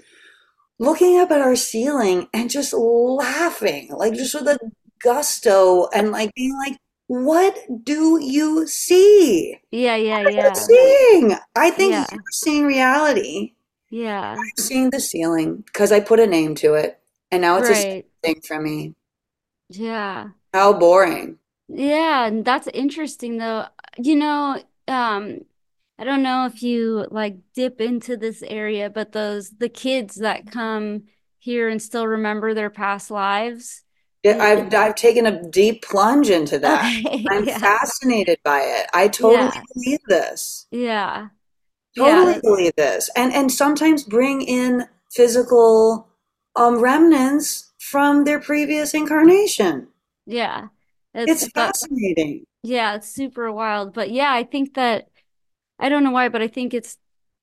[0.79, 4.59] looking up at our ceiling and just laughing, like just with a
[5.03, 6.77] gusto and like being like,
[7.11, 9.59] what do you see?
[9.73, 10.53] Yeah, yeah, yeah.
[10.53, 11.35] Seeing.
[11.57, 12.07] I think yeah.
[12.13, 13.55] you're seeing reality.
[13.89, 14.37] Yeah.
[14.39, 17.01] I'm seeing the ceiling because I put a name to it.
[17.33, 17.85] And now it's right.
[17.85, 18.95] a thing for me.
[19.71, 20.29] Yeah.
[20.55, 21.39] How boring.
[21.67, 23.67] Yeah, and that's interesting though.
[23.99, 25.41] You know, um,
[25.99, 30.53] I don't know if you like dip into this area, but those the kids that
[30.53, 31.07] come
[31.41, 33.83] here and still remember their past lives.
[34.23, 36.93] Yeah, I've I've taken a deep plunge into that.
[37.07, 37.59] Okay, I'm yeah.
[37.59, 38.87] fascinated by it.
[38.95, 39.63] I totally yeah.
[39.75, 40.67] believe this.
[40.71, 41.29] Yeah.
[41.97, 42.41] Totally yeah.
[42.43, 43.11] believe this.
[43.17, 46.09] And and sometimes bring in physical
[46.57, 49.89] um remnants from their previous incarnation.
[50.27, 50.69] Yeah.
[51.15, 52.45] It's, it's fascinating.
[52.63, 53.95] yeah, it's super wild.
[53.95, 55.09] But yeah, I think that
[55.79, 56.99] I don't know why, but I think it's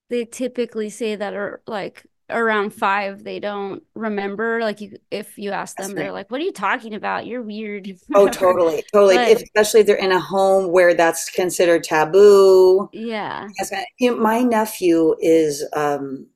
[0.10, 5.52] they typically say that are like around five they don't remember like you if you
[5.52, 7.26] ask them they're like what are you talking about?
[7.26, 7.88] You're weird.
[8.16, 12.90] Oh totally totally but, if, especially if they're in a home where that's considered taboo.
[12.92, 13.48] Yeah.
[14.00, 16.28] You know, my nephew is um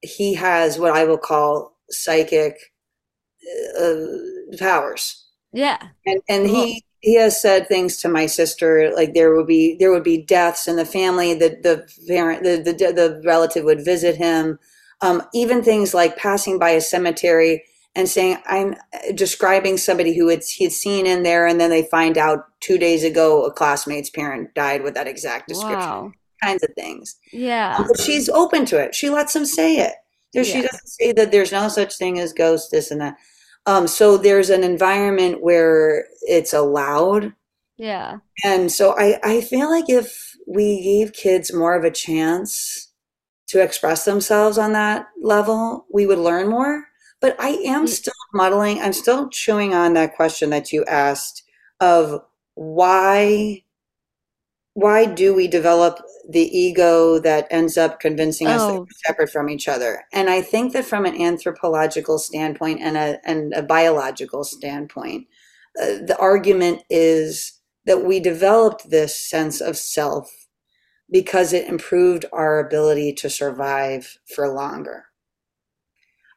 [0.00, 2.56] he has what i will call psychic
[3.80, 3.94] uh,
[4.58, 5.26] powers.
[5.52, 5.78] Yeah.
[6.06, 6.54] And and cool.
[6.54, 10.22] he he has said things to my sister like there would be there would be
[10.22, 14.58] deaths in the family the the parent the the, the relative would visit him
[15.00, 18.76] um, even things like passing by a cemetery and saying, I'm
[19.14, 22.78] describing somebody who had, he had seen in there, and then they find out two
[22.78, 25.78] days ago a classmate's parent died with that exact description.
[25.78, 26.12] Wow.
[26.42, 27.16] Kinds of things.
[27.32, 27.76] Yeah.
[27.78, 28.94] Um, but she's open to it.
[28.94, 29.94] She lets them say it.
[30.32, 30.52] There, yeah.
[30.52, 33.16] She doesn't say that there's no such thing as ghosts, this and that.
[33.66, 37.34] Um, so there's an environment where it's allowed.
[37.76, 38.18] Yeah.
[38.44, 42.87] And so I, I feel like if we gave kids more of a chance
[43.48, 46.84] to express themselves on that level, we would learn more.
[47.20, 51.42] But I am still muddling, I'm still chewing on that question that you asked
[51.80, 52.22] of
[52.54, 53.64] why
[54.78, 58.80] why do we develop the ego that ends up convincing us that oh.
[58.80, 60.04] we're separate from each other?
[60.12, 65.26] And I think that from an anthropological standpoint and a, and a biological standpoint,
[65.82, 67.54] uh, the argument is
[67.86, 70.30] that we developed this sense of self
[71.10, 75.06] because it improved our ability to survive for longer.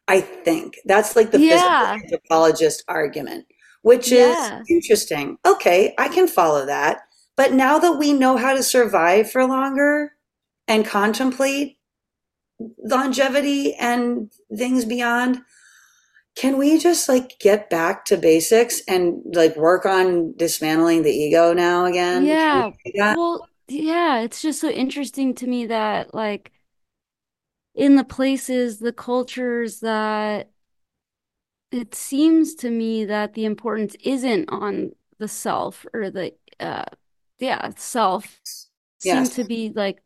[0.07, 1.93] I think that's like the yeah.
[1.93, 3.45] physical anthropologist argument,
[3.81, 4.59] which yeah.
[4.59, 5.37] is interesting.
[5.45, 7.01] Okay, I can follow that.
[7.37, 10.13] But now that we know how to survive for longer
[10.67, 11.77] and contemplate
[12.83, 15.41] longevity and things beyond,
[16.35, 21.53] can we just like get back to basics and like work on dismantling the ego
[21.53, 22.25] now again?
[22.25, 22.71] Yeah.
[23.15, 26.51] Well, yeah, it's just so interesting to me that like
[27.73, 30.51] in the places, the cultures that
[31.71, 36.83] it seems to me that the importance isn't on the self or the uh
[37.39, 38.39] yeah, self
[38.99, 40.01] seem to be like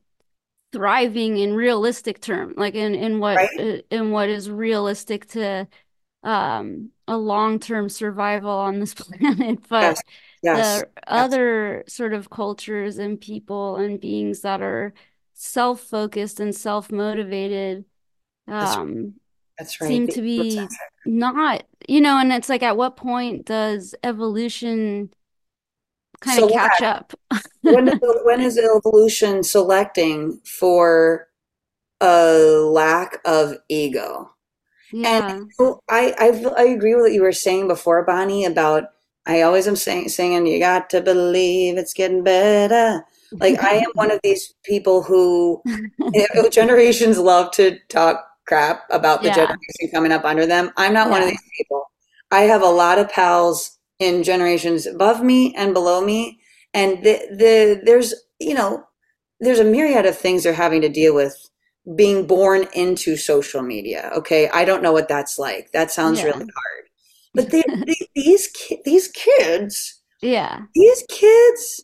[0.74, 3.60] thriving in realistic term, like in in what right.
[3.60, 5.68] Uh, in what is realistic to
[6.24, 9.60] um a long-term survival on this planet.
[9.70, 10.04] But yes.
[10.46, 10.82] Yes.
[10.82, 14.94] the other sort of cultures and people and beings that are
[15.34, 17.84] self-focused and self-motivated
[18.48, 19.16] um
[19.58, 19.88] that's right.
[19.88, 20.68] seem to be
[21.06, 25.10] not, you know, and it's like at what point does evolution
[26.20, 27.16] kind of catch Select.
[27.32, 27.42] up?
[27.62, 31.28] When is, when is evolution selecting for
[32.02, 34.32] a lack of ego?
[34.92, 35.42] Yeah.
[35.58, 38.90] so I, I I agree with what you were saying before, Bonnie, about
[39.26, 43.06] I always am saying singing, you got to believe it's getting better.
[43.40, 45.64] Like I am one of these people who
[46.14, 49.36] you know, generations love to talk crap about the Yeah.
[49.46, 50.72] generation coming up under them.
[50.78, 51.84] I'm not one of these people.
[52.32, 56.40] I have a lot of pals in generations above me and below me,
[56.74, 58.86] and the the there's you know
[59.40, 61.50] there's a myriad of things they're having to deal with
[61.96, 64.12] being born into social media.
[64.18, 65.72] Okay, I don't know what that's like.
[65.72, 66.85] That sounds really hard.
[67.36, 70.62] But they, they, these ki- these kids, Yeah.
[70.74, 71.84] these kids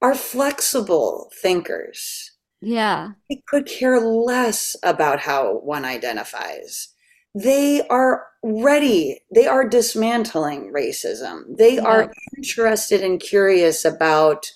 [0.00, 2.30] are flexible thinkers.
[2.60, 3.10] Yeah.
[3.28, 6.88] They could care less about how one identifies.
[7.34, 9.18] They are ready.
[9.34, 11.56] They are dismantling racism.
[11.58, 14.46] They are interested and curious about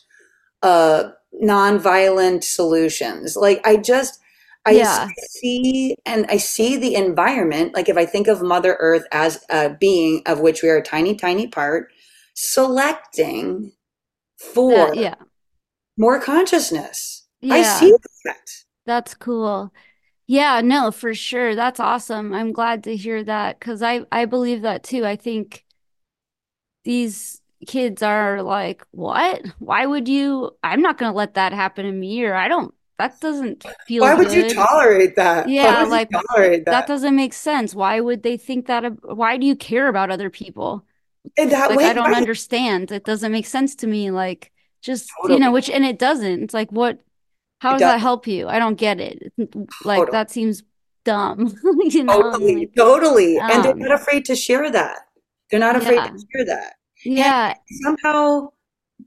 [0.63, 1.11] uh,
[1.43, 3.37] nonviolent solutions.
[3.37, 4.21] Like I just,
[4.69, 5.09] I Yeah.
[5.31, 7.75] see and I see the environment.
[7.75, 10.83] Like if I think of Mother Earth as a being of which we are a
[10.83, 11.91] tiny, tiny part,
[12.35, 13.73] selecting
[14.55, 15.15] for yeah.
[15.99, 17.27] more consciousness.
[17.51, 17.93] I see
[18.25, 18.37] that.
[18.87, 19.73] That's cool.
[20.27, 21.55] Yeah, no, for sure.
[21.57, 22.35] That's awesome.
[22.35, 25.07] I'm glad to hear that because I I believe that too.
[25.07, 25.67] I think
[26.85, 29.43] these kids are like, what?
[29.59, 30.57] Why would you?
[30.63, 34.03] I'm not going to let that happen to me, or I don't, that doesn't feel
[34.03, 35.49] Why would you tolerate that?
[35.49, 36.87] Yeah, like tolerate that that?
[36.87, 37.75] doesn't make sense.
[37.75, 38.85] Why would they think that?
[39.05, 40.85] Why do you care about other people?
[41.37, 42.17] In that Like, I don't right?
[42.17, 42.91] understand.
[42.91, 44.11] It doesn't make sense to me.
[44.11, 46.43] Like, just, you know, which, and it doesn't.
[46.45, 47.01] It's like, what,
[47.61, 47.93] how It does does.
[47.95, 48.49] that help you?
[48.49, 49.33] I don't get it.
[49.85, 50.13] Like, Totally.
[50.13, 50.63] that seems
[51.05, 52.23] dumb, you know?
[52.23, 52.55] Totally.
[52.57, 53.39] like, Totally.
[53.39, 55.01] And they're um, not afraid to share that.
[55.51, 56.75] They're not afraid to share that.
[57.05, 58.49] And yeah, somehow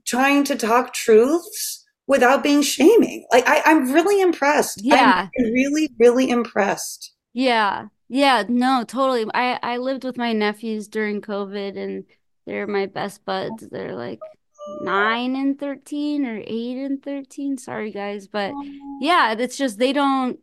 [0.06, 1.81] trying to talk truths
[2.12, 3.26] without being shaming.
[3.32, 4.82] Like I, I'm really impressed.
[4.90, 7.14] I'm yeah, really, really impressed.
[7.32, 8.44] yeah, yeah.
[8.48, 9.26] No, totally.
[9.34, 12.04] I I lived with my nephews during COVID, and
[12.46, 13.68] they're my best buds.
[13.70, 14.20] They're like
[14.66, 17.58] nine and 13 or eight and 13.
[17.58, 18.58] Sorry, guys, but
[19.00, 20.40] yeah, it's just they don't,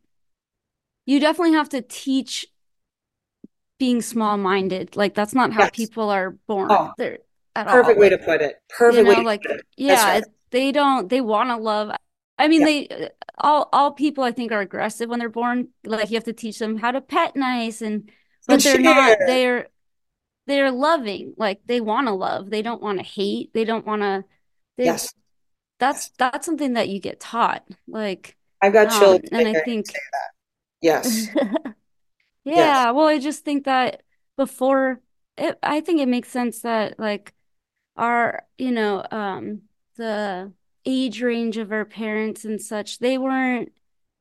[1.05, 2.47] you definitely have to teach
[3.80, 4.95] being small-minded.
[4.95, 5.72] Like that's not how Yes.
[5.74, 6.70] people are born.
[6.72, 6.93] Oh,
[7.55, 7.74] at all.
[7.74, 8.57] perfect way Like to put it.
[8.57, 9.65] You Perfect way know, to like, put it.
[9.78, 10.24] Yeah, right.
[10.52, 11.91] They don't, they want to love.
[12.38, 12.66] I mean, Yeah.
[12.66, 15.70] they, all, all people I think are aggressive when they're born.
[15.86, 18.12] Like, you have to teach them how to pet nice and,
[18.47, 19.68] And but they're not, they're,
[20.47, 21.34] they're loving.
[21.38, 22.50] Like, they want to love.
[22.50, 23.54] They don't want to hate.
[23.54, 24.26] They don't want to,
[24.78, 25.14] Yes.
[25.80, 26.12] that's, Yes.
[26.18, 27.68] that's something that you get taught.
[27.88, 30.32] Like, I've got um, and I hearing you say think, that.
[30.82, 31.28] Yes.
[32.45, 32.56] Yes.
[32.56, 34.04] yeah, well, I just think that
[34.38, 35.02] before
[35.38, 37.34] it, I think it makes sense that, like,
[37.95, 39.64] our, you know, um,
[40.00, 40.54] the
[40.86, 43.74] age range of our parents and such, they weren't,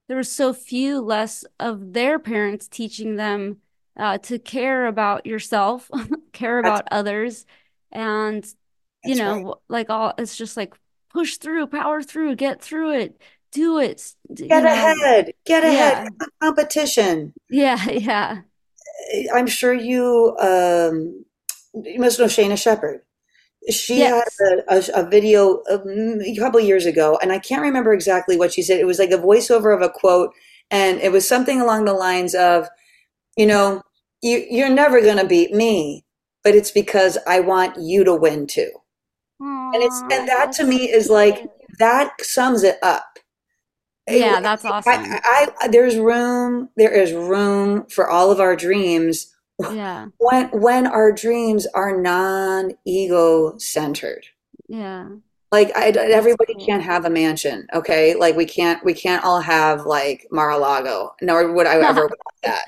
[0.09, 3.59] there were so few less of their parents teaching them
[3.99, 5.91] uh, to care about yourself,
[6.33, 7.47] care That's about others,
[7.93, 8.45] and,
[9.05, 9.45] you that's right.
[9.45, 10.75] know, like all, it's just like
[11.11, 13.23] push through, power through, get through it,
[13.53, 14.15] do it,
[14.49, 15.33] Get know, ahead.
[15.47, 16.09] Get ahead.
[16.43, 17.35] Competition.
[17.51, 18.43] yeah, yeah,
[19.35, 21.25] I'm sure you um
[21.75, 23.03] you must know Shana Shepherd.
[23.71, 27.93] She had a, a, a video um, a couple years ago, and I can't remember
[27.93, 28.81] exactly what she said.
[28.81, 30.33] It was like a voiceover of a quote,
[30.71, 32.69] and it was something along the lines of,
[33.37, 33.83] you know,
[34.23, 36.05] you, you're never going to beat me,
[36.43, 38.71] but it's because I want you to win too.
[39.41, 41.47] And it's and that to me is like
[41.79, 43.19] that sums it up.
[44.09, 44.93] Yeah, that's I, awesome.
[44.95, 49.35] I, I, there's room, there is room for all of our dreams
[49.67, 54.27] Yeah, when when our dreams are non-ego centered.
[54.69, 55.09] yeah,
[55.51, 56.67] Like I, everybody cool.
[56.67, 58.15] can't have a mansion, okay?
[58.15, 62.13] Like we can't we can't all have like Mar-a-Lago, nor would I ever want
[62.45, 62.67] that.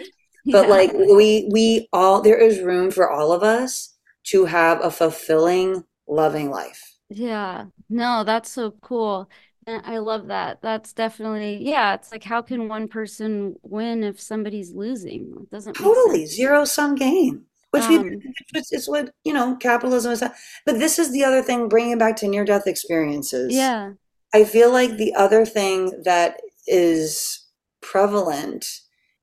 [0.51, 4.83] But Yeah, like we we all there is room for all of us to have
[4.83, 6.95] a fulfilling, loving life.
[7.09, 7.67] yeah.
[7.89, 9.29] No, that's so cool.
[9.67, 10.63] I love that.
[10.63, 15.35] That's definitely, yeah, it's like how can one person win if somebody's losing?
[15.43, 18.21] It doesn't Totally zero sum game, which we Um,
[18.53, 20.25] which is what you know capitalism is.
[20.67, 23.55] But this is the other thing, bringing back to near death experiences.
[23.55, 23.93] yeah,
[24.33, 27.47] I feel like the other thing that is
[27.81, 28.67] prevalent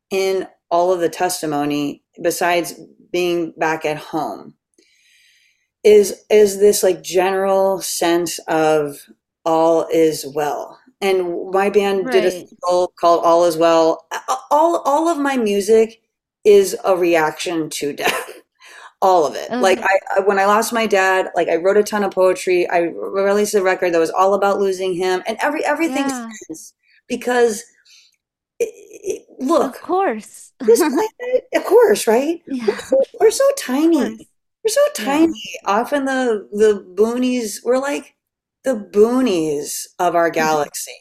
[0.09, 2.79] in all of the testimony, besides
[3.11, 4.53] being back at home,
[5.83, 9.07] is is this like general sense of
[9.47, 10.79] all is well.
[10.99, 12.11] And my band right.
[12.11, 14.05] did a single called All Is Well.
[14.51, 16.01] All all of my music
[16.43, 18.41] is a reaction to death.
[19.01, 19.45] all of it.
[19.45, 19.57] Okay.
[19.57, 20.21] Like mm-hmm.
[20.21, 22.69] I when I lost my dad, like I wrote a ton of poetry.
[22.69, 26.29] I released a record that was all about losing him and every everything yeah.
[27.07, 27.63] because
[28.59, 32.41] it, it, look, of course, this planet, of course, right?
[32.47, 32.65] Yeah.
[32.67, 34.27] We're, so, we're so tiny.
[34.63, 35.41] We're so tiny.
[35.63, 35.71] Yeah.
[35.71, 38.16] Off in the the boonies, we're like
[38.67, 40.91] the boonies of our galaxy.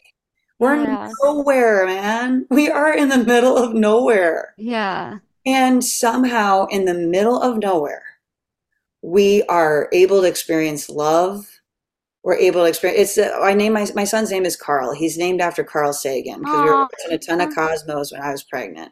[0.57, 1.11] We're yeah.
[1.21, 2.47] nowhere, man.
[2.49, 4.53] We are in the middle of nowhere.
[4.57, 5.19] Yeah.
[5.45, 8.03] And somehow, in the middle of nowhere,
[9.01, 11.59] we are able to experience love.
[12.23, 13.17] We're able to experience.
[13.17, 13.17] It's.
[13.17, 14.93] Uh, I name my my son's name is Carl.
[14.93, 18.31] He's named after Carl Sagan because we were watching a ton of Cosmos when I
[18.31, 18.91] was pregnant,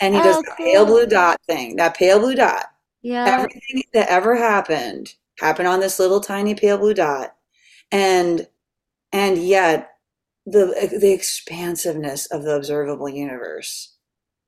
[0.00, 0.66] and he oh, does the cool.
[0.66, 1.76] pale blue dot thing.
[1.76, 2.66] That pale blue dot.
[3.02, 3.24] Yeah.
[3.24, 7.35] Everything that ever happened happened on this little tiny pale blue dot,
[7.90, 8.46] and
[9.12, 9.92] and yet
[10.44, 13.96] the the expansiveness of the observable universe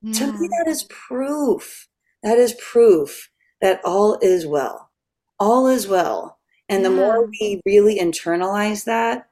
[0.01, 0.13] yeah.
[0.13, 0.45] To me, hmm.
[0.45, 1.87] that is proof.
[2.23, 3.29] That is proof
[3.61, 4.91] that all is well.
[5.39, 6.39] All is well.
[6.67, 6.95] And the yeah.
[6.95, 7.31] more hmm.
[7.39, 9.29] we really internalize that,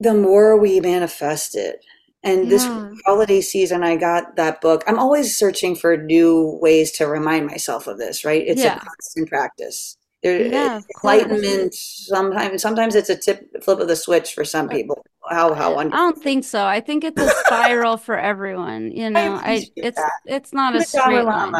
[0.00, 1.84] the more we manifest it.
[2.22, 2.48] And yeah.
[2.50, 2.94] this hmm.
[3.06, 4.84] holiday season, I got that book.
[4.86, 8.44] I'm always searching for new ways to remind myself of this, right?
[8.46, 8.76] It's yeah.
[8.76, 9.96] a constant practice.
[10.26, 11.74] There, uh, yeah, enlightenment.
[11.74, 15.04] Sometimes, sometimes it's a tip, flip of the switch for some people.
[15.30, 15.98] How how wonderful.
[15.98, 16.64] I don't think so.
[16.64, 18.90] I think it's a spiral for everyone.
[18.90, 20.12] You know, I, I it's that.
[20.26, 21.54] it's not Even a straight line.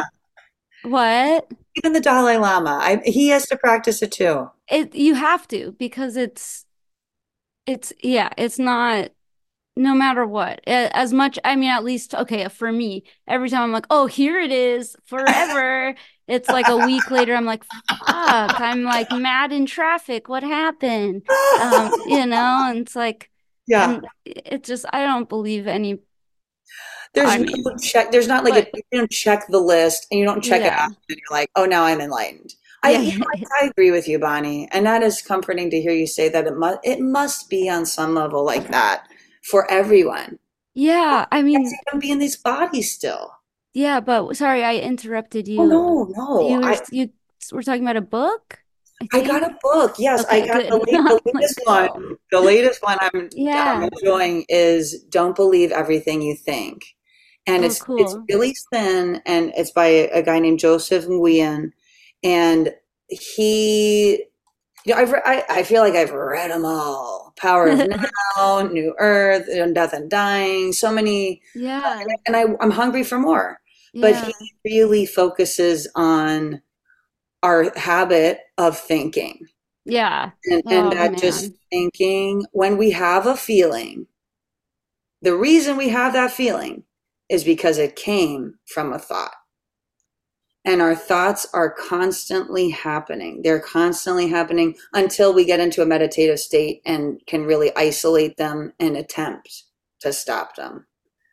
[0.83, 1.49] What?
[1.77, 4.51] Even the Dalai Lama, I, he has to practice it too.
[4.69, 6.64] It you have to because it's
[7.67, 9.11] it's yeah, it's not
[9.77, 13.73] no matter what as much i mean at least okay for me every time i'm
[13.73, 15.95] like oh here it is forever
[16.29, 21.22] it's like a week later i'm like fuck i'm like mad in traffic what happened
[21.61, 23.31] um, you know and it's like
[23.66, 25.99] yeah It's just i don't believe any
[27.14, 30.07] there's I no mean, check there's not like but, a, you don't check the list
[30.11, 30.66] and you don't check yeah.
[30.66, 33.18] it out and you're like oh now i'm enlightened I, yeah.
[33.35, 36.47] I, I agree with you bonnie and that is comforting to hear you say that
[36.47, 39.07] it must it must be on some level like that
[39.47, 40.39] for everyone.
[40.74, 43.33] Yeah, I mean, even be in these bodies still.
[43.77, 45.61] Yeah, but sorry, I interrupted oh, you.
[45.61, 46.49] Oh, no, no.
[46.49, 47.11] You were, I, you
[47.53, 48.61] were talking about a book.
[49.03, 49.97] I, I got a book.
[49.99, 52.16] Yes, okay, I got the, the, latest one.
[52.33, 53.74] The latest one I'm, yeah.
[53.74, 56.85] I'm enjoying is "Don't Believe Everything You Think,"
[57.47, 57.99] and oh, it's cool.
[58.01, 61.72] it's really thin, and it's by a guy named Joseph Nguyen,
[62.24, 62.72] and
[63.11, 64.24] he
[64.87, 67.35] you know, I've I, I feel like I've read them all.
[67.37, 67.79] Power of
[68.39, 71.43] Now, New Earth, Death and Dying, so many.
[71.55, 72.03] Yeah.
[72.27, 73.61] And I, I'm hungry for more.
[73.97, 74.23] Yeah.
[74.23, 76.61] But he really focuses on
[77.43, 79.47] our habit of thinking.
[79.87, 80.33] Yeah.
[80.45, 81.21] And, oh, and that man.
[81.21, 84.07] just thinking, when we have a feeling,
[85.23, 86.83] the reason we have that feeling
[87.31, 89.35] is because it came from a thought
[90.67, 93.41] and our thoughts are constantly happening.
[93.43, 98.73] They're constantly happening until we get into a meditative state and can really isolate them
[98.81, 99.63] and attempt
[100.01, 100.87] to stop them.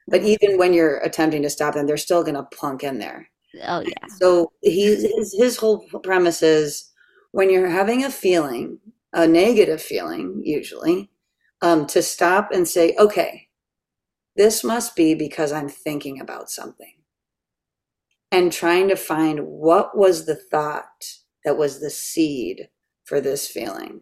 [0.08, 3.30] But even when you're attempting to stop them, they're still going to plunk in there.
[3.68, 4.08] Oh yeah.
[4.20, 6.92] So he his, his whole premise is
[7.32, 8.80] when you're having a feeling,
[9.14, 11.10] a negative feeling, usually,
[11.62, 13.48] um, to stop and say, okay,
[14.36, 16.94] this must be because I'm thinking about something
[18.32, 21.06] and trying to find what was the thought
[21.46, 22.68] that was the seed
[23.06, 24.02] for this feeling.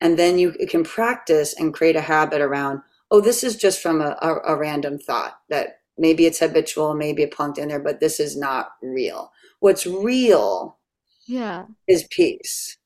[0.00, 2.80] And then you can practice and create a habit around,
[3.10, 7.22] oh, this is just from a, a, a random thought that maybe it's habitual, maybe
[7.22, 9.32] it plunked in there, but this is not real.
[9.60, 10.78] What's real
[11.26, 11.66] yeah.
[11.86, 12.76] is peace.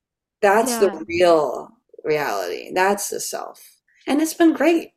[0.41, 0.81] That's yeah.
[0.81, 1.69] the real
[2.05, 2.73] reality.
[2.75, 3.77] That's the self.
[4.07, 4.93] And it's been great.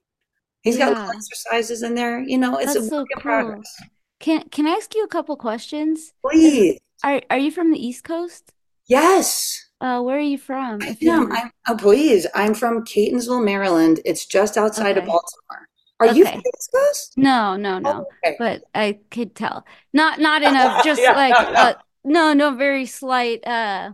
[0.61, 0.93] He's yeah.
[0.93, 2.19] got exercises in there.
[2.19, 3.21] You know, it's That's a work so in cool.
[3.21, 3.75] progress.
[4.19, 6.13] Can can I ask you a couple questions?
[6.25, 6.79] Please.
[7.03, 8.51] Are are you from the East Coast?
[8.87, 9.64] Yes.
[9.85, 10.81] Uh, where are you from?
[10.81, 11.31] I am.
[11.31, 12.25] I'm, oh, please.
[12.33, 13.99] I'm from Catonsville, Maryland.
[14.03, 15.01] It's just outside okay.
[15.01, 15.69] of Baltimore.
[15.99, 16.17] Are okay.
[16.17, 17.13] you from the East Coast?
[17.17, 17.91] No, no, no.
[17.91, 18.35] Oh, okay.
[18.39, 19.63] But I could tell.
[19.93, 21.59] Not not in a just yeah, like no, no.
[21.59, 21.73] Uh,
[22.03, 23.45] no, no, very slight.
[23.45, 23.91] Uh,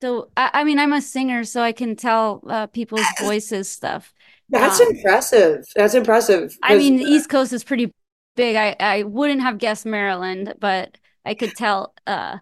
[0.00, 4.14] so I, I mean, I'm a singer, so I can tell uh, people's voices stuff.
[4.50, 5.64] That's um, impressive.
[5.74, 6.56] That's impressive.
[6.62, 7.92] I mean, the East Coast is pretty
[8.36, 8.54] big.
[8.54, 11.92] I I wouldn't have guessed Maryland, but I could tell.
[12.06, 12.38] Uh,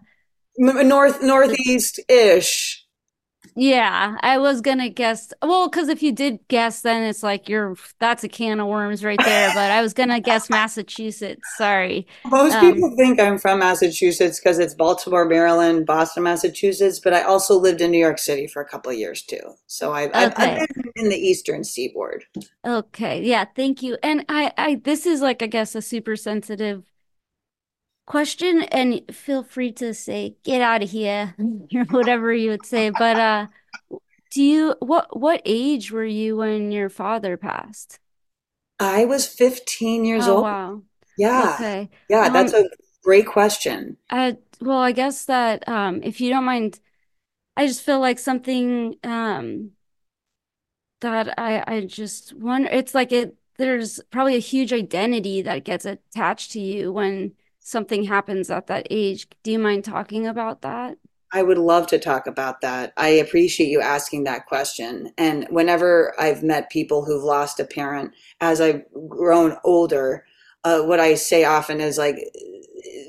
[0.59, 2.82] North northeast ish.
[3.55, 5.33] Yeah, I was gonna guess.
[5.41, 9.03] Well, because if you did guess, then it's like you're that's a can of worms
[9.03, 9.51] right there.
[9.53, 11.41] But I was gonna guess Massachusetts.
[11.57, 12.07] Sorry.
[12.25, 16.99] Most um, people think I'm from Massachusetts because it's Baltimore, Maryland, Boston, Massachusetts.
[16.99, 19.41] But I also lived in New York City for a couple of years too.
[19.67, 20.23] So I've, okay.
[20.35, 22.25] I've, I've been in the Eastern Seaboard.
[22.65, 23.21] Okay.
[23.23, 23.45] Yeah.
[23.55, 23.97] Thank you.
[24.01, 26.83] And I, I, this is like I guess a super sensitive
[28.05, 31.35] question and feel free to say get out of here
[31.75, 32.89] or whatever you would say.
[32.89, 33.47] But uh
[34.31, 37.99] do you what what age were you when your father passed?
[38.79, 40.43] I was 15 years oh, old.
[40.43, 40.81] wow.
[41.17, 41.53] Yeah.
[41.55, 41.89] Okay.
[42.09, 42.69] Yeah um, that's a
[43.03, 43.97] great question.
[44.09, 46.79] Uh well i guess that um if you don't mind
[47.57, 49.71] i just feel like something um
[51.01, 55.85] that i i just wonder it's like it there's probably a huge identity that gets
[55.85, 57.33] attached to you when
[57.63, 59.27] something happens at that age.
[59.41, 60.97] Do you mind talking about that?
[61.35, 62.93] I would love to talk about that.
[62.95, 65.11] I appreciate you asking that question.
[65.17, 70.25] And whenever I've met people who've lost a parent as I've grown older,
[70.63, 72.17] uh, what I say often is like,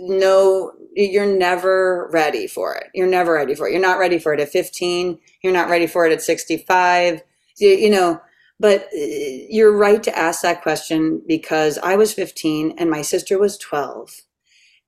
[0.01, 2.87] no, you're never ready for it.
[2.95, 3.73] You're never ready for it.
[3.73, 5.19] You're not ready for it at 15.
[5.43, 7.23] You're not ready for it at 65.
[7.59, 8.21] You, you know,
[8.59, 13.39] but uh, you're right to ask that question because I was 15 and my sister
[13.39, 14.23] was 12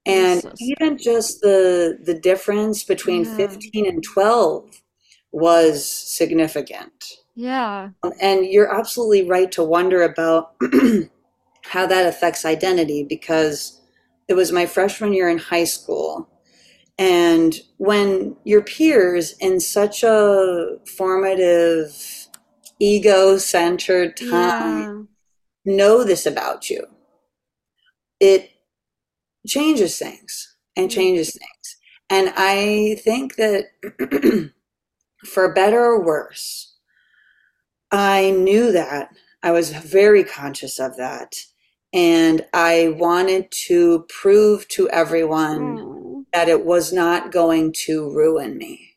[0.07, 3.36] and so even just the the difference between yeah.
[3.36, 4.82] 15 and 12
[5.32, 7.04] was significant
[7.34, 10.54] yeah um, and you're absolutely right to wonder about
[11.64, 13.80] how that affects identity because
[14.28, 16.28] it was my freshman year in high school
[16.98, 22.28] and when your peers in such a formative
[22.78, 25.09] ego-centered time
[25.64, 25.76] yeah.
[25.76, 26.86] know this about you
[28.20, 28.50] it
[29.47, 30.94] changes things and mm-hmm.
[30.94, 31.76] changes things.
[32.09, 33.64] And I think that
[35.26, 36.74] for better or worse,
[37.90, 39.11] I knew that.
[39.42, 41.36] I was very conscious of that.
[41.92, 46.24] And I wanted to prove to everyone mm.
[46.32, 48.97] that it was not going to ruin me.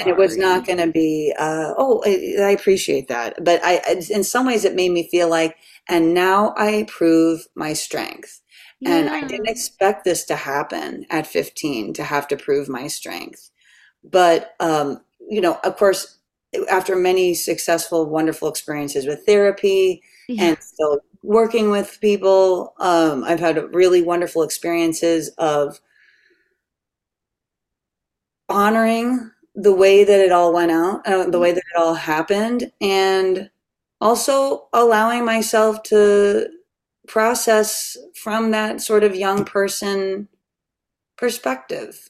[0.00, 3.44] and it was not going to be, uh, oh, I, I, appreciate that.
[3.44, 3.80] But I,
[4.10, 5.56] in some ways, it made me feel like,
[5.88, 8.40] and now I prove my strength.
[8.84, 8.96] Yeah.
[8.96, 13.50] And I didn't expect this to happen at 15 to have to prove my strength.
[14.02, 16.18] But, um, you know, of course,
[16.70, 20.44] after many successful, wonderful experiences with therapy yeah.
[20.44, 25.80] and still working with people, um, I've had really wonderful experiences of
[28.50, 32.70] honoring the way that it all went out, uh, the way that it all happened,
[32.80, 33.48] and
[34.00, 36.48] also allowing myself to
[37.06, 40.28] process from that sort of young person
[41.16, 42.08] perspective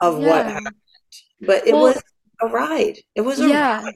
[0.00, 0.28] of yeah.
[0.28, 0.76] what happened.
[1.40, 2.02] But it well, was
[2.40, 2.98] a ride.
[3.14, 3.82] It was a yeah.
[3.82, 3.94] Ride.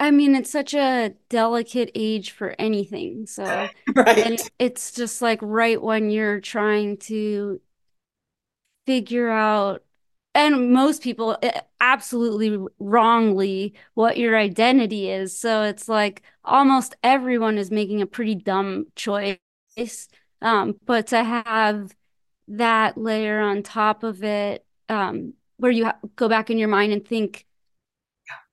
[0.00, 3.26] I mean, it's such a delicate age for anything.
[3.26, 3.44] So,
[3.94, 4.18] right.
[4.18, 7.60] and it's just like right when you're trying to
[8.86, 9.82] figure out,
[10.34, 15.36] and most people eh, absolutely wrongly, what your identity is.
[15.36, 19.38] So it's like almost everyone is making a pretty dumb choice
[20.42, 21.94] um, but to have
[22.48, 26.92] that layer on top of it, um, where you ha- go back in your mind
[26.92, 27.44] and think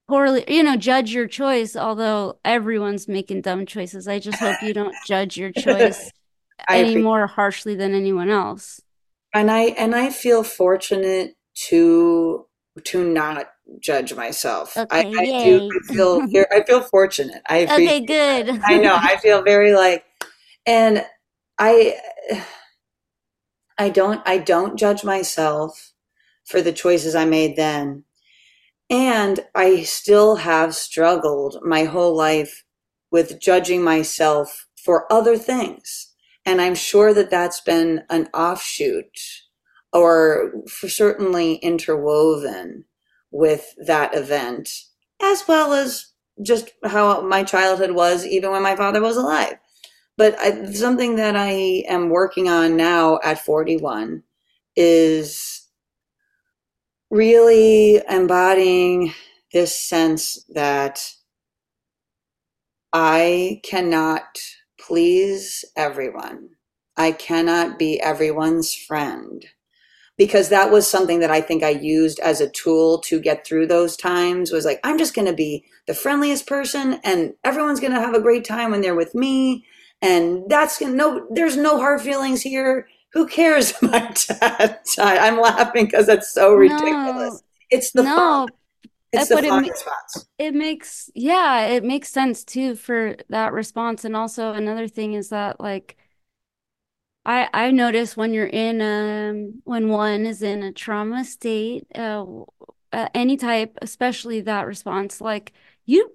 [0.07, 4.07] poorly, you know, judge your choice, although everyone's making dumb choices.
[4.07, 6.11] I just hope you don't judge your choice
[6.69, 8.82] any more harshly than anyone else.
[9.34, 11.36] And I and I feel fortunate
[11.67, 12.45] to
[12.84, 13.47] to not
[13.80, 14.78] judge myself.
[14.78, 16.21] Okay, I, I do I feel
[16.51, 17.41] I feel fortunate.
[17.47, 18.49] I okay, good.
[18.63, 18.97] I know.
[18.99, 20.05] I feel very like
[20.65, 21.05] and
[21.58, 21.97] I
[23.78, 25.93] I don't I don't judge myself
[26.45, 28.03] for the choices I made then.
[28.89, 32.64] And I still have struggled my whole life
[33.12, 36.14] with judging myself for other things.
[36.45, 39.18] And I'm sure that that's been an offshoot
[39.91, 42.86] or certainly interwoven
[43.32, 44.70] with that event,
[45.22, 46.12] as well as
[46.43, 49.58] just how my childhood was, even when my father was alive.
[50.18, 54.24] But I, something that I am working on now at 41
[54.76, 55.68] is
[57.09, 59.13] really embodying
[59.51, 61.13] this sense that
[62.93, 64.39] I cannot
[64.80, 66.49] please everyone.
[66.97, 69.45] I cannot be everyone's friend
[70.18, 73.68] because that was something that I think I used as a tool to get through
[73.68, 77.93] those times was like I'm just going to be the friendliest person and everyone's going
[77.93, 79.66] to have a great time when they're with me
[80.02, 86.06] and that's no there's no hard feelings here who cares about that i'm laughing because
[86.06, 87.39] that's so ridiculous no,
[87.70, 88.16] it's the no.
[88.16, 88.48] fun
[89.14, 90.28] It's the fun response.
[90.38, 94.04] It makes yeah, it makes sense too for that response.
[94.06, 95.98] And also another thing is that like
[97.26, 102.26] I I notice when you're in um when one is in a trauma state, uh,
[102.91, 105.54] uh any type, especially that response, like
[105.86, 106.11] you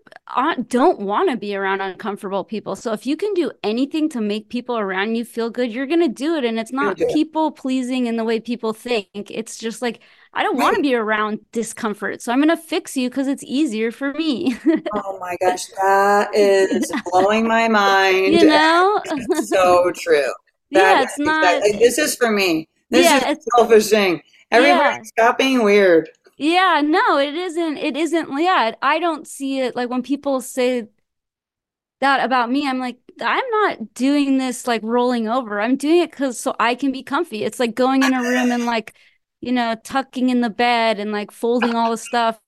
[0.69, 2.75] don't want to be around uncomfortable people.
[2.75, 6.01] So if you can do anything to make people around you feel good, you're going
[6.01, 6.45] to do it.
[6.45, 9.09] And it's not people pleasing in the way people think.
[9.15, 10.01] It's just like,
[10.33, 10.65] I don't right.
[10.65, 12.21] want to be around discomfort.
[12.21, 14.57] So I'm going to fix you because it's easier for me.
[14.95, 15.67] oh my gosh.
[15.81, 18.35] That is blowing my mind.
[18.35, 19.01] You know?
[19.45, 20.33] so true.
[20.73, 21.45] That, yeah, it's not.
[21.45, 22.69] Exactly, this is for me.
[22.91, 24.23] This yeah, is a selfish thing.
[24.53, 25.03] Everybody yeah.
[25.05, 26.09] stop being weird.
[26.41, 27.77] Yeah, no, it isn't.
[27.77, 28.31] It isn't.
[28.41, 30.89] Yeah, I don't see it like when people say
[32.01, 35.61] that about me, I'm like, I'm not doing this like rolling over.
[35.61, 37.45] I'm doing it because so I can be comfy.
[37.45, 38.95] It's like going in a room and like,
[39.43, 42.41] you know, tucking in the bed and like folding all the stuff.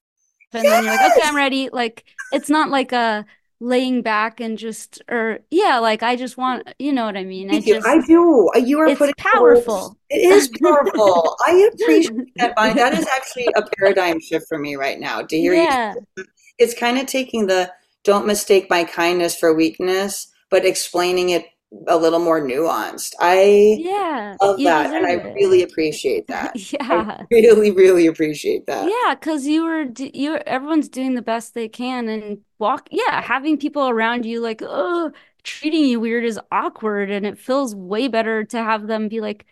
[0.55, 1.69] And then you're like, okay, I'm ready.
[1.71, 3.27] Like, it's not like a
[3.63, 7.49] laying back and just or yeah like i just want you know what i mean?
[7.49, 8.51] I just i do.
[8.57, 9.97] Uh, you are it's putting powerful.
[10.11, 11.37] it is powerful.
[11.47, 15.23] I appreciate that that is actually a paradigm shift for me right now.
[15.23, 15.95] To hear yeah.
[16.17, 16.25] you
[16.59, 21.47] it's kind of taking the don't mistake my kindness for weakness but explaining it
[21.89, 23.15] a little more nuanced.
[23.19, 25.35] I yeah love that, and I it.
[25.35, 26.55] really appreciate that.
[26.73, 28.89] yeah, I really, really appreciate that.
[28.89, 32.89] Yeah, because you were you everyone's doing the best they can, and walk.
[32.91, 35.13] Yeah, having people around you like oh
[35.43, 39.47] treating you weird is awkward, and it feels way better to have them be like,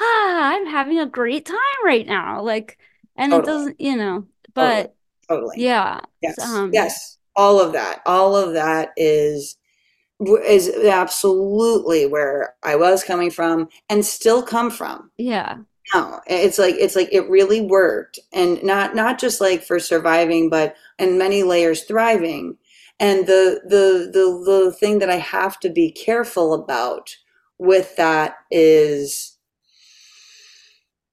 [0.00, 2.78] ah, I'm having a great time right now, like,
[3.16, 3.42] and totally.
[3.42, 4.94] it doesn't, you know, but
[5.28, 5.64] totally, totally.
[5.64, 9.56] yeah, yes, um, yes, all of that, all of that is
[10.20, 15.10] is absolutely where I was coming from and still come from.
[15.18, 15.58] Yeah.
[15.92, 20.48] No, it's like it's like it really worked and not not just like for surviving
[20.48, 22.56] but in many layers thriving.
[22.98, 27.16] And the the the the thing that I have to be careful about
[27.58, 29.36] with that is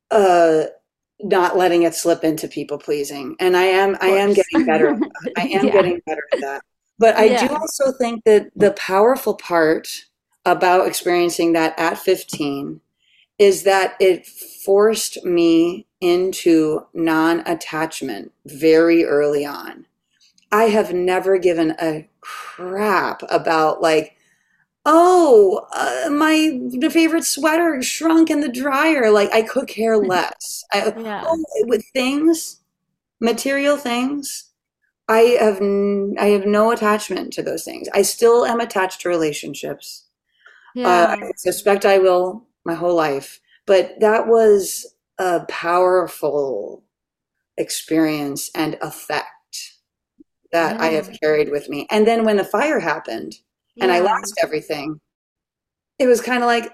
[0.10, 0.66] uh
[1.24, 3.36] not letting it slip into people pleasing.
[3.40, 4.98] And I am I am getting better.
[5.38, 5.72] I am yeah.
[5.72, 6.62] getting better at that.
[7.02, 7.48] But I yeah.
[7.48, 10.06] do also think that the powerful part
[10.46, 12.80] about experiencing that at 15
[13.40, 19.88] is that it forced me into non attachment very early on.
[20.52, 24.16] I have never given a crap about, like,
[24.86, 26.60] oh, uh, my
[26.92, 29.10] favorite sweater shrunk in the dryer.
[29.10, 30.64] Like, I could care less.
[30.72, 31.24] I, yeah.
[31.26, 32.60] oh, with things,
[33.20, 34.51] material things,
[35.08, 37.88] I have n- I have no attachment to those things.
[37.94, 40.06] I still am attached to relationships.
[40.76, 40.88] Yeah.
[40.88, 46.84] Uh, I suspect I will my whole life, but that was a powerful
[47.58, 49.28] experience and effect
[50.52, 50.82] that yeah.
[50.82, 51.88] I have carried with me.
[51.90, 53.36] And then when the fire happened
[53.76, 53.84] yeah.
[53.84, 55.00] and I lost everything,
[56.00, 56.72] it was kind of like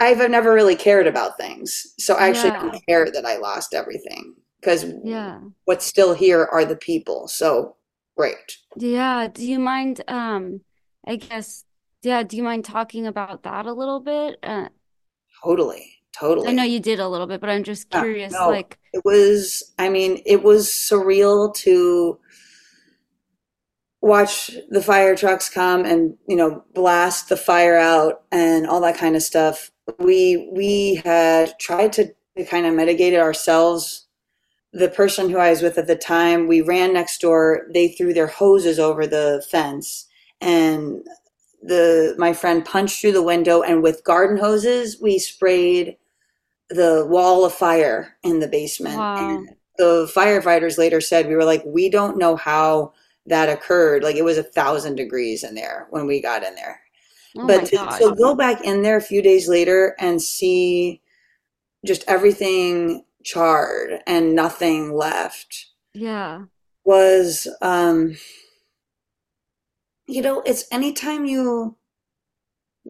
[0.00, 1.94] I've never really cared about things.
[1.98, 4.34] So I actually don't care that I lost everything
[4.64, 5.40] because yeah.
[5.64, 7.76] what's still here are the people so
[8.16, 8.58] great.
[8.76, 10.60] Yeah do you mind um
[11.06, 11.64] i guess
[12.02, 14.38] yeah do you mind talking about that a little bit?
[14.42, 14.68] Uh,
[15.42, 16.48] totally totally.
[16.48, 19.74] I know you did a little bit but i'm just curious no, like it was
[19.78, 22.18] i mean it was surreal to
[24.04, 28.98] watch the fire trucks come and you know blast the fire out and all that
[28.98, 29.70] kind of stuff.
[29.98, 34.03] We we had tried to, to kind of mitigate it ourselves
[34.74, 37.66] the person who I was with at the time, we ran next door.
[37.72, 40.06] They threw their hoses over the fence,
[40.40, 41.06] and
[41.62, 43.62] the my friend punched through the window.
[43.62, 45.96] And with garden hoses, we sprayed
[46.70, 48.96] the wall of fire in the basement.
[48.96, 49.30] Wow.
[49.30, 49.48] And
[49.78, 52.92] the firefighters later said we were like, we don't know how
[53.26, 54.02] that occurred.
[54.02, 56.80] Like it was a thousand degrees in there when we got in there.
[57.36, 61.00] Oh but to, to go back in there a few days later and see
[61.84, 65.66] just everything charred and nothing left.
[65.92, 66.44] Yeah.
[66.84, 68.16] Was um
[70.06, 71.76] you know, it's anytime you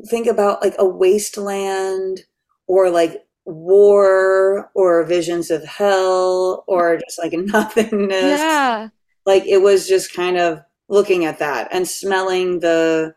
[0.09, 2.21] think about like a wasteland
[2.67, 8.41] or like war or visions of hell or just like nothingness.
[8.41, 8.89] Yeah.
[9.27, 13.15] Like it was just kind of looking at that and smelling the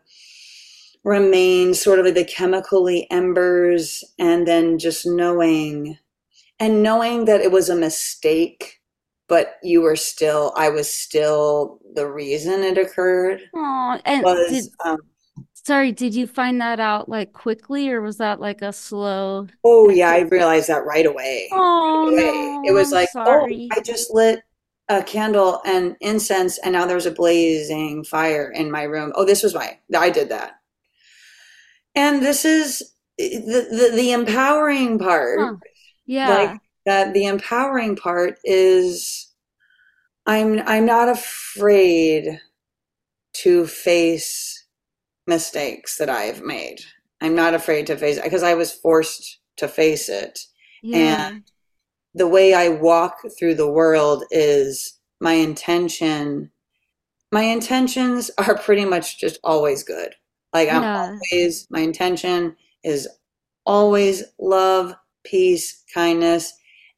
[1.04, 5.98] remains, sort of like the chemically embers, and then just knowing
[6.60, 8.80] and knowing that it was a mistake
[9.28, 14.64] but you were still i was still the reason it occurred oh and was, did,
[14.84, 14.98] um,
[15.52, 19.90] sorry did you find that out like quickly or was that like a slow oh
[19.90, 22.32] yeah i realized that right away oh right away.
[22.32, 23.68] No, it was like sorry.
[23.72, 24.42] oh i just lit
[24.88, 29.12] a candle and incense, and now there's a blazing fire in my room.
[29.14, 30.60] Oh, this was my, I did that.
[31.94, 35.40] And this is the, the, the empowering part.
[35.40, 35.54] Huh.
[36.08, 36.28] Yeah.
[36.30, 39.32] Like that the empowering part is
[40.26, 42.40] I'm I'm not afraid
[43.34, 44.66] to face
[45.26, 46.80] mistakes that I've made.
[47.20, 50.40] I'm not afraid to face it because I was forced to face it.
[50.82, 51.28] Yeah.
[51.28, 51.42] And
[52.14, 56.50] the way I walk through the world is my intention.
[57.30, 60.14] My intentions are pretty much just always good.
[60.54, 61.16] Like I'm yeah.
[61.32, 63.06] always, my intention is
[63.66, 64.94] always love,
[65.28, 66.54] peace, kindness.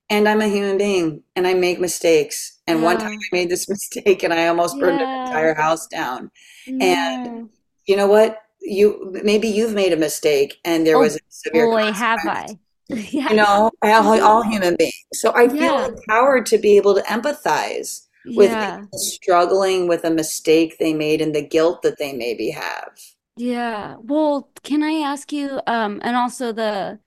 [0.09, 2.59] And I'm a human being and I make mistakes.
[2.67, 2.85] And yeah.
[2.85, 5.23] one time I made this mistake and I almost burned yeah.
[5.23, 6.31] an entire house down.
[6.67, 7.49] And
[7.87, 8.43] you know what?
[8.61, 12.47] You maybe you've made a mistake and there oh, was a severe boy have I.
[12.91, 14.93] You know, all, all human beings.
[15.15, 18.53] So I feel empowered to be able to empathize with
[18.95, 22.91] struggling with a mistake they made and the guilt that they maybe have.
[23.37, 23.97] Yeah.
[24.01, 26.99] Well, can I ask you, um, and also the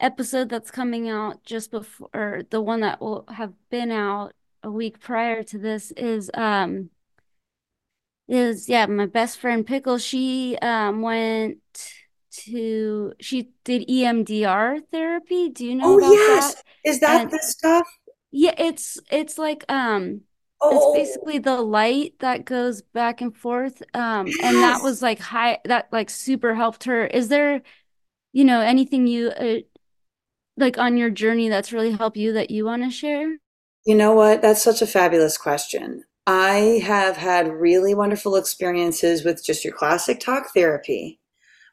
[0.00, 5.00] episode that's coming out just before, the one that will have been out a week
[5.00, 6.90] prior to this is, um,
[8.28, 9.98] is yeah, my best friend Pickle.
[9.98, 11.58] She um went
[12.30, 15.48] to she did EMDR therapy.
[15.48, 16.54] Do you know Oh about yes.
[16.54, 16.62] that?
[16.84, 17.88] Is that And the stuff?
[18.30, 20.22] yeah, it's it's like um
[20.70, 23.82] it's Oh basically the light that goes back and forth.
[23.94, 27.06] Um, and that was like high, that like super helped her.
[27.06, 27.62] Is there,
[28.32, 29.58] you know, anything you uh,
[30.58, 33.38] like on your journey that's really helped you that you want to share?
[33.86, 34.42] You know what?
[34.42, 36.04] That's such a fabulous question.
[36.26, 41.20] I have had really wonderful experiences with just your classic talk therapy,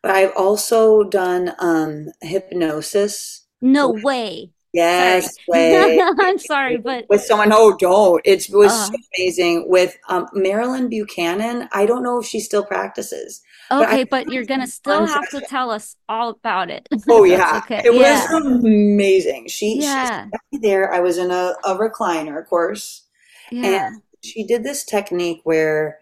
[0.02, 3.46] but I've also done um, hypnosis.
[3.62, 4.52] No way.
[4.72, 6.00] Yes, way.
[6.02, 7.52] I'm sorry, but with someone.
[7.52, 8.22] Oh, don't.
[8.24, 11.68] It was uh, so amazing with um, Marilyn Buchanan.
[11.74, 13.42] I don't know if she still practices.
[13.72, 16.88] Okay, but, but you're gonna still have to tell us all about it.
[17.10, 17.82] Oh yeah, okay.
[17.86, 18.32] it yeah.
[18.34, 19.48] was amazing.
[19.48, 20.28] She, yeah.
[20.52, 20.92] she there.
[20.92, 23.04] I was in a, a recliner, of course,
[23.52, 23.88] yeah.
[23.88, 26.00] and she did this technique where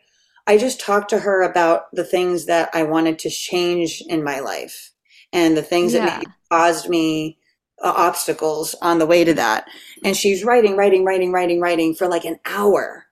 [0.48, 4.40] I just talked to her about the things that I wanted to change in my
[4.40, 4.92] life
[5.32, 6.06] and the things yeah.
[6.06, 7.38] that caused me
[7.82, 9.66] uh, obstacles on the way to that.
[10.04, 13.06] And she's writing, writing, writing, writing, writing for like an hour.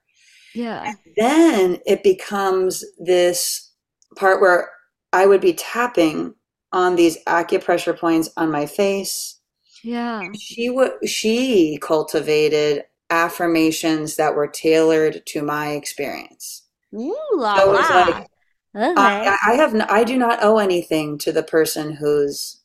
[0.54, 0.84] Yeah.
[0.84, 3.71] And then it becomes this
[4.16, 4.70] part where
[5.12, 6.34] I would be tapping
[6.72, 9.38] on these acupressure points on my face.
[9.82, 10.22] Yeah.
[10.38, 16.62] She would she cultivated affirmations that were tailored to my experience.
[16.94, 17.80] Ooh la so la.
[17.80, 18.14] Like,
[18.74, 18.94] okay.
[18.96, 22.62] I, I have I do not owe anything to the person whose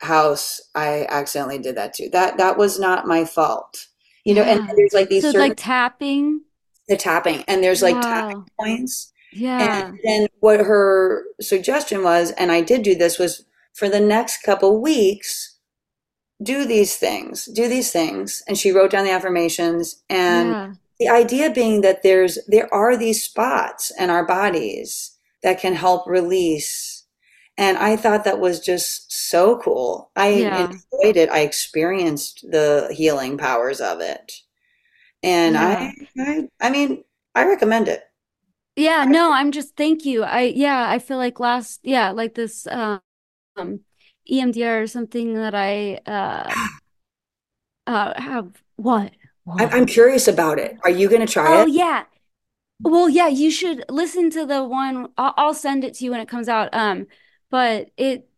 [0.00, 2.10] house I accidentally did that to.
[2.10, 3.86] That that was not my fault.
[4.24, 4.58] You know, yeah.
[4.58, 6.42] and there's like these so certain, like tapping.
[6.88, 8.00] The tapping, and there's like wow.
[8.02, 9.12] tapping points.
[9.36, 9.88] Yeah.
[9.88, 14.42] And then what her suggestion was, and I did do this, was for the next
[14.42, 15.58] couple weeks,
[16.42, 18.42] do these things, do these things.
[18.48, 20.02] And she wrote down the affirmations.
[20.08, 20.72] And yeah.
[20.98, 25.12] the idea being that there's there are these spots in our bodies
[25.42, 27.04] that can help release.
[27.58, 30.10] And I thought that was just so cool.
[30.16, 30.64] I yeah.
[30.64, 31.30] enjoyed it.
[31.30, 34.40] I experienced the healing powers of it.
[35.22, 35.92] And yeah.
[36.18, 38.02] I, I I mean, I recommend it.
[38.76, 40.22] Yeah, no, I'm just thank you.
[40.22, 43.00] I yeah, I feel like last yeah, like this um
[44.28, 46.56] EMDR or something that I uh
[47.86, 49.12] uh have what?
[49.58, 50.76] I'm, I'm curious about it.
[50.84, 51.64] Are you to try Oh it?
[51.64, 52.04] Oh yeah.
[52.84, 56.20] Well, yeah, you should listen to the one I'll, I'll send it to you when
[56.20, 56.74] it comes out.
[56.74, 57.06] Um,
[57.50, 58.28] but it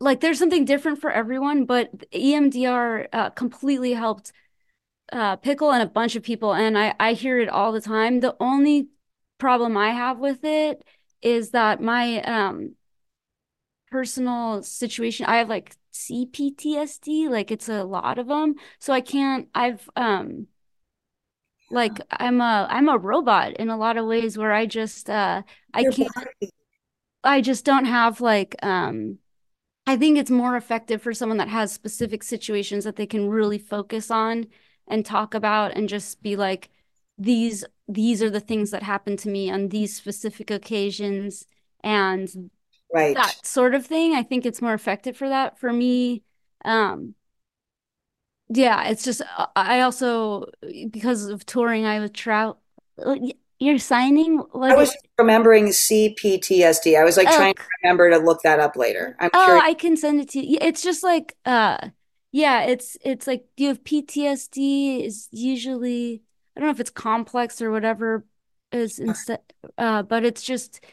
[0.00, 4.32] like there's something different for everyone, but EMDR uh, completely helped
[5.12, 8.20] uh, Pickle and a bunch of people, and I I hear it all the time.
[8.20, 8.88] The only
[9.42, 10.84] problem I have with it
[11.20, 12.76] is that my um
[13.90, 19.48] personal situation I have like CPTSD like it's a lot of them so I can't
[19.54, 20.46] I've um
[21.70, 25.42] like I'm a I'm a robot in a lot of ways where I just uh
[25.74, 26.12] I can't
[27.24, 29.18] I just don't have like um
[29.86, 33.58] I think it's more effective for someone that has specific situations that they can really
[33.58, 34.46] focus on
[34.88, 36.70] and talk about and just be like
[37.18, 41.46] these these are the things that happen to me on these specific occasions
[41.82, 42.50] and
[42.92, 43.16] right.
[43.16, 44.14] that sort of thing.
[44.14, 45.58] I think it's more effective for that.
[45.58, 46.22] For me
[46.64, 47.14] um
[48.48, 49.22] yeah it's just
[49.56, 50.46] i also
[50.90, 52.58] because of touring i would travel
[53.58, 57.36] you're signing what i was remembering cptsd i was like oh.
[57.36, 59.16] trying to remember to look that up later.
[59.20, 59.64] I'm oh curious.
[59.64, 60.58] i can send it to you.
[60.60, 61.88] It's just like uh
[62.32, 66.22] yeah it's it's like you have ptsd is usually
[66.56, 68.24] I don't know if it's complex or whatever
[68.70, 69.40] is instead,
[69.78, 70.84] uh, but it's just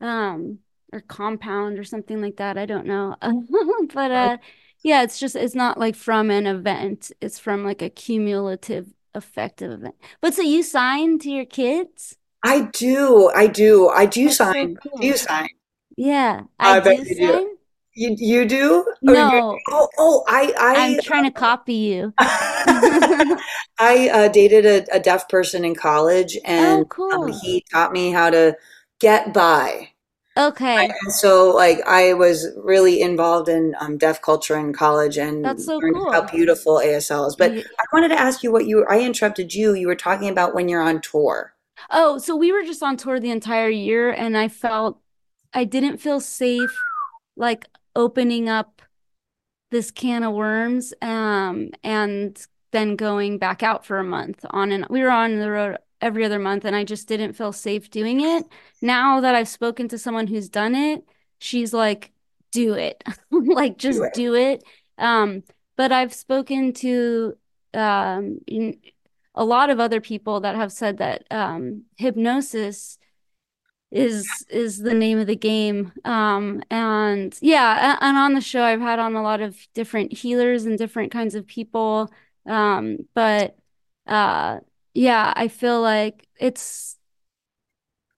[0.00, 0.58] um
[0.92, 2.58] or compound or something like that.
[2.58, 3.16] I don't know,
[3.94, 4.36] but uh,
[4.82, 7.12] yeah, it's just it's not like from an event.
[7.20, 9.96] It's from like a cumulative effect of event.
[10.20, 12.16] But so you sign to your kids?
[12.42, 13.30] I do.
[13.34, 13.88] I do.
[13.88, 14.76] I do That's sign.
[14.82, 14.98] So cool.
[15.00, 15.48] Do you sign?
[15.96, 17.16] Yeah, I, I do sign.
[17.16, 17.58] Do.
[17.96, 18.84] You you do?
[19.00, 19.58] No.
[19.68, 22.12] Oh, oh, I I I'm trying to copy you.
[22.18, 27.24] I uh, dated a, a, deaf person in college, and oh, cool.
[27.24, 28.54] um, he taught me how to
[29.00, 29.90] get by.
[30.36, 30.84] Okay.
[30.84, 35.64] And so, like, I was really involved in um, deaf culture in college, and that's
[35.64, 36.12] so cool.
[36.12, 37.36] How beautiful ASL is.
[37.36, 37.62] But yeah.
[37.62, 38.84] I wanted to ask you what you.
[38.84, 39.72] I interrupted you.
[39.72, 41.54] You were talking about when you're on tour.
[41.90, 45.00] Oh, so we were just on tour the entire year, and I felt
[45.54, 46.76] I didn't feel safe,
[47.36, 47.66] like
[47.96, 48.82] opening up
[49.72, 54.86] this can of worms um, and then going back out for a month on and
[54.88, 58.20] we were on the road every other month and I just didn't feel safe doing
[58.20, 58.44] it.
[58.82, 61.04] Now that I've spoken to someone who's done it,
[61.38, 62.12] she's like,
[62.52, 63.02] do it.
[63.30, 64.14] like just do it.
[64.14, 64.64] Do it.
[64.98, 65.42] Um,
[65.76, 67.36] but I've spoken to
[67.74, 68.40] um,
[69.34, 72.98] a lot of other people that have said that um, hypnosis
[73.90, 75.92] is is the name of the game.
[76.04, 80.64] Um and yeah and on the show i've had on a lot of different healers
[80.66, 82.10] and different kinds of people.
[82.46, 83.56] Um but
[84.06, 84.60] uh
[84.94, 86.95] yeah i feel like it's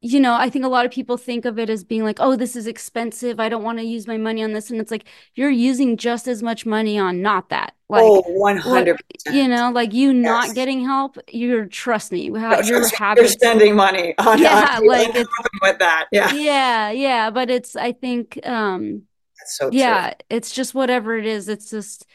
[0.00, 2.36] you know, I think a lot of people think of it as being like, oh,
[2.36, 3.40] this is expensive.
[3.40, 4.70] I don't want to use my money on this.
[4.70, 7.74] And it's like, you're using just as much money on not that.
[7.88, 8.96] Like, oh, 100%.
[9.32, 10.22] You know, like you yes.
[10.22, 12.82] not getting help, you're, trust me, how, your
[13.16, 15.28] You're spending money on, yeah, on like it's,
[15.62, 16.06] with that.
[16.12, 16.32] Yeah.
[16.32, 16.90] Yeah.
[16.90, 17.30] Yeah.
[17.30, 19.02] But it's, I think, um,
[19.40, 21.48] That's so yeah, it's just whatever it is.
[21.48, 22.06] It's just,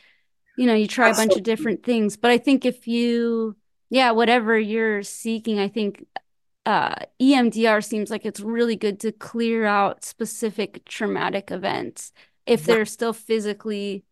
[0.58, 2.16] you know, you try That's a bunch so of different things.
[2.16, 3.58] But I think if you,
[3.90, 6.06] yeah, whatever you're seeking, I think
[6.66, 12.14] uh, EMDR seems like it's really good to clear out specific traumatic events
[12.46, 14.04] if they're still physically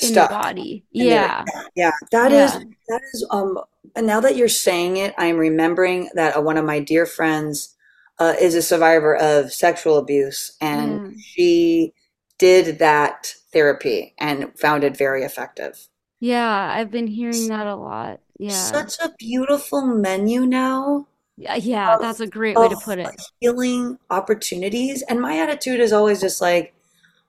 [0.00, 0.28] in Stuff.
[0.28, 0.84] the body.
[0.90, 1.44] Yeah.
[1.74, 1.92] Yeah.
[2.10, 2.46] That yeah.
[2.46, 2.52] is
[2.88, 3.58] that is um
[3.94, 7.76] and now that you're saying it, I'm remembering that uh, one of my dear friends
[8.18, 11.14] uh, is a survivor of sexual abuse and mm.
[11.20, 11.92] she
[12.38, 15.88] did that therapy and found it very effective.
[16.20, 18.20] Yeah, I've been hearing that a lot.
[18.38, 18.50] Yeah.
[18.50, 21.06] Such a beautiful menu now
[21.36, 23.08] yeah, yeah, that's a great way to put it.
[23.40, 25.02] Healing opportunities.
[25.02, 26.74] And my attitude is always just like,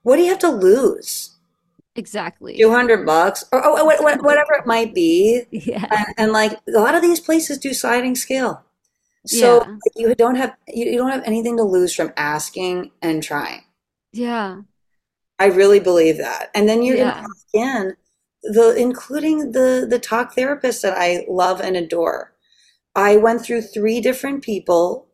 [0.02, 1.30] what do you have to lose?
[1.96, 2.56] Exactly.
[2.58, 5.44] 200 bucks or, oh, or, whatever it might be.
[5.50, 5.86] Yeah.
[5.90, 8.62] And, and, like a lot of these places do sliding scale.
[9.26, 9.76] So yeah.
[9.96, 13.62] you don't have you, you don't have anything to lose from asking and trying.
[14.12, 14.62] Yeah.
[15.38, 16.50] I really believe that.
[16.54, 17.24] And then you're yeah.
[17.54, 17.96] again
[18.42, 22.33] the including the the talk therapists that I love and adore
[22.94, 25.08] I went through three different people,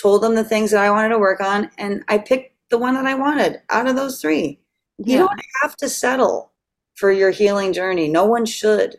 [0.00, 2.94] told them the things that I wanted to work on, and I picked the one
[2.94, 4.60] that I wanted out of those three.
[4.98, 5.12] Yeah.
[5.12, 6.52] You don't have to settle
[6.94, 8.08] for your healing journey.
[8.08, 8.96] No one should.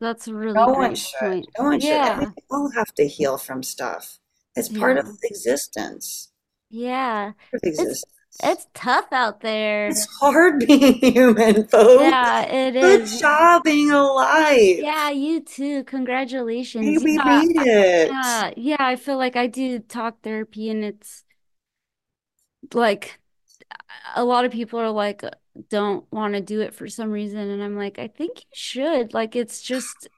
[0.00, 1.18] That's really no one should.
[1.18, 1.46] Point.
[1.58, 2.20] No one yeah.
[2.20, 2.28] should.
[2.28, 4.18] we all have to heal from stuff.
[4.54, 5.02] It's part yeah.
[5.02, 6.30] of existence.
[6.70, 7.32] Yeah.
[7.62, 8.04] It's,
[8.42, 9.88] it's tough out there.
[9.88, 12.02] It's hard being human, folks.
[12.02, 13.12] Yeah, it Good is.
[13.12, 14.78] Good job being alive.
[14.78, 15.84] Yeah, you too.
[15.84, 17.02] Congratulations.
[17.02, 18.08] we yeah, made it.
[18.10, 21.24] Yeah, yeah, I feel like I do talk therapy and it's
[22.74, 23.18] like
[24.14, 25.22] a lot of people are like
[25.70, 29.14] don't want to do it for some reason and I'm like I think you should.
[29.14, 30.08] Like it's just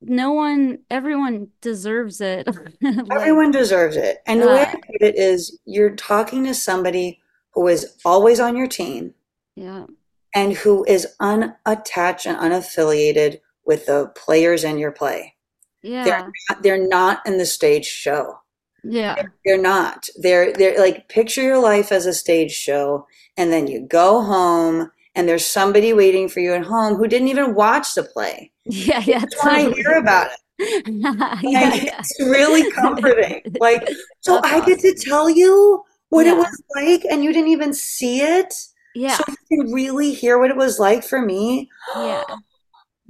[0.00, 2.46] no one everyone deserves it.
[2.80, 4.18] like, everyone deserves it.
[4.26, 7.20] And the way I put it is you're talking to somebody
[7.58, 9.12] who is always on your team.
[9.56, 9.86] Yeah.
[10.32, 15.34] And who is unattached and unaffiliated with the players in your play.
[15.82, 16.04] Yeah.
[16.04, 18.38] They're not, they're not in the stage show.
[18.84, 19.16] Yeah.
[19.16, 20.08] They're, they're not.
[20.18, 24.92] They're they're like picture your life as a stage show and then you go home
[25.16, 28.52] and there's somebody waiting for you at home who didn't even watch the play.
[28.66, 29.24] Yeah, yeah.
[29.42, 29.74] Totally.
[29.74, 30.84] to hear about it.
[30.86, 31.98] yeah, yeah.
[31.98, 33.42] It's really comforting.
[33.58, 33.88] Like,
[34.20, 34.66] so That's I uh-huh.
[34.66, 36.32] get to tell you what yeah.
[36.32, 38.54] it was like and you didn't even see it.
[38.94, 39.16] Yeah.
[39.16, 41.68] So you can really hear what it was like for me.
[41.94, 42.24] Yeah.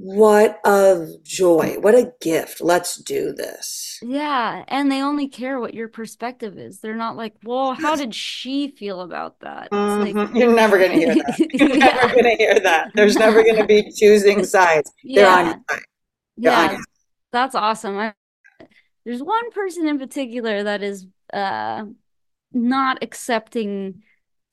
[0.01, 1.75] What a joy.
[1.81, 2.61] What a gift.
[2.61, 3.99] Let's do this.
[4.01, 4.63] Yeah.
[4.69, 6.79] And they only care what your perspective is.
[6.79, 9.73] They're not like, well, how did she feel about that?
[9.73, 10.17] Mm-hmm.
[10.17, 10.31] Like...
[10.37, 11.39] You're never going to hear that.
[11.53, 11.87] You're yeah.
[11.87, 12.93] never going to hear that.
[12.95, 14.89] There's never going to be choosing sides.
[15.03, 15.35] They're yeah.
[15.35, 15.83] on your side.
[16.37, 16.71] They're yeah.
[16.71, 16.81] Your.
[17.33, 17.99] That's awesome.
[17.99, 18.15] I,
[19.05, 21.87] there's one person in particular that is uh
[22.53, 24.03] not accepting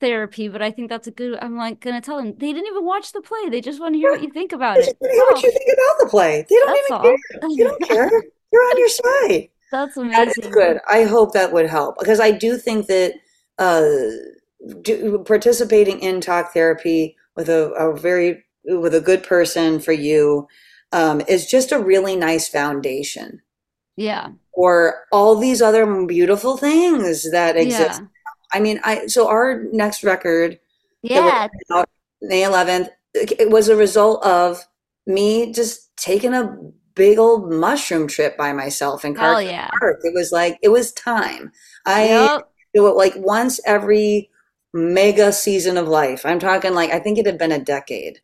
[0.00, 1.38] therapy, but I think that's a good.
[1.40, 3.48] I'm like gonna tell them they didn't even watch the play.
[3.48, 4.84] They just want to hear what you think about it.
[4.84, 5.28] Hear oh.
[5.32, 6.46] what you think about the play.
[6.48, 7.02] They don't even all.
[7.02, 7.16] care.
[7.40, 8.22] They don't care.
[8.52, 9.48] you're on your side.
[9.72, 10.26] That's amazing.
[10.26, 10.80] That is good.
[10.88, 13.14] I hope that would help because I do think that
[13.58, 13.82] uh,
[14.82, 20.46] do, participating in talk therapy with a, a, very with a good person for you
[20.92, 23.42] um, is just a really nice foundation.
[23.96, 24.30] Yeah.
[24.56, 28.00] For all these other beautiful things that exist.
[28.00, 28.06] Yeah.
[28.52, 30.58] I mean, I so our next record,
[31.02, 31.88] yeah, out
[32.22, 34.66] May 11th, it was a result of
[35.06, 36.56] me just taking a
[36.94, 39.68] big old mushroom trip by myself in Car- yeah.
[39.78, 40.00] Park.
[40.02, 41.52] It was like it was time.
[41.84, 42.48] I yep.
[42.74, 44.30] do it like once every
[44.72, 46.24] mega season of life.
[46.24, 48.20] I'm talking like I think it had been a decade.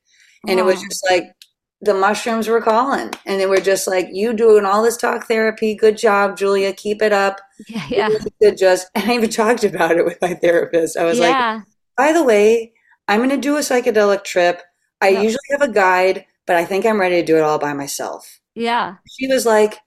[0.49, 1.37] And it was just like
[1.83, 3.11] the mushrooms were calling.
[3.26, 5.74] And they were just like you doing all this talk therapy?
[5.74, 6.72] Good job julia.
[6.72, 7.41] Keep it up.
[7.68, 8.09] Yeah
[8.41, 8.51] yeah.
[8.57, 10.97] just and i even talked about it with my therapist.
[10.97, 11.55] I was yeah.
[11.55, 11.64] like
[11.97, 12.72] by the way
[13.09, 14.62] i'm going to do a psychedelic trip.
[15.01, 15.24] I yep.
[15.24, 18.41] usually have a guide but i think i'm ready to do it all by myself.
[18.55, 18.97] Yeah.
[19.11, 19.78] She was like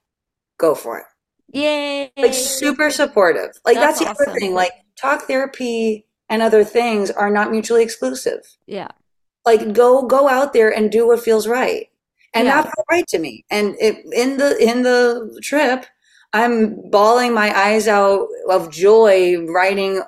[0.58, 1.04] go for it.
[1.52, 2.12] Yay.
[2.16, 3.52] Like super supportive.
[3.64, 4.30] Like that's, that's the awesome.
[4.30, 4.54] other thing.
[4.54, 8.40] like talk therapy and other things are not mutually exclusive.
[8.66, 8.88] Yeah
[9.46, 11.88] like go go out there and do what feels right.
[12.34, 12.62] And yeah.
[12.62, 13.46] that felt right to me.
[13.48, 15.86] And it, in the in the trip
[16.32, 20.02] i'm bawling my eyes out of joy writing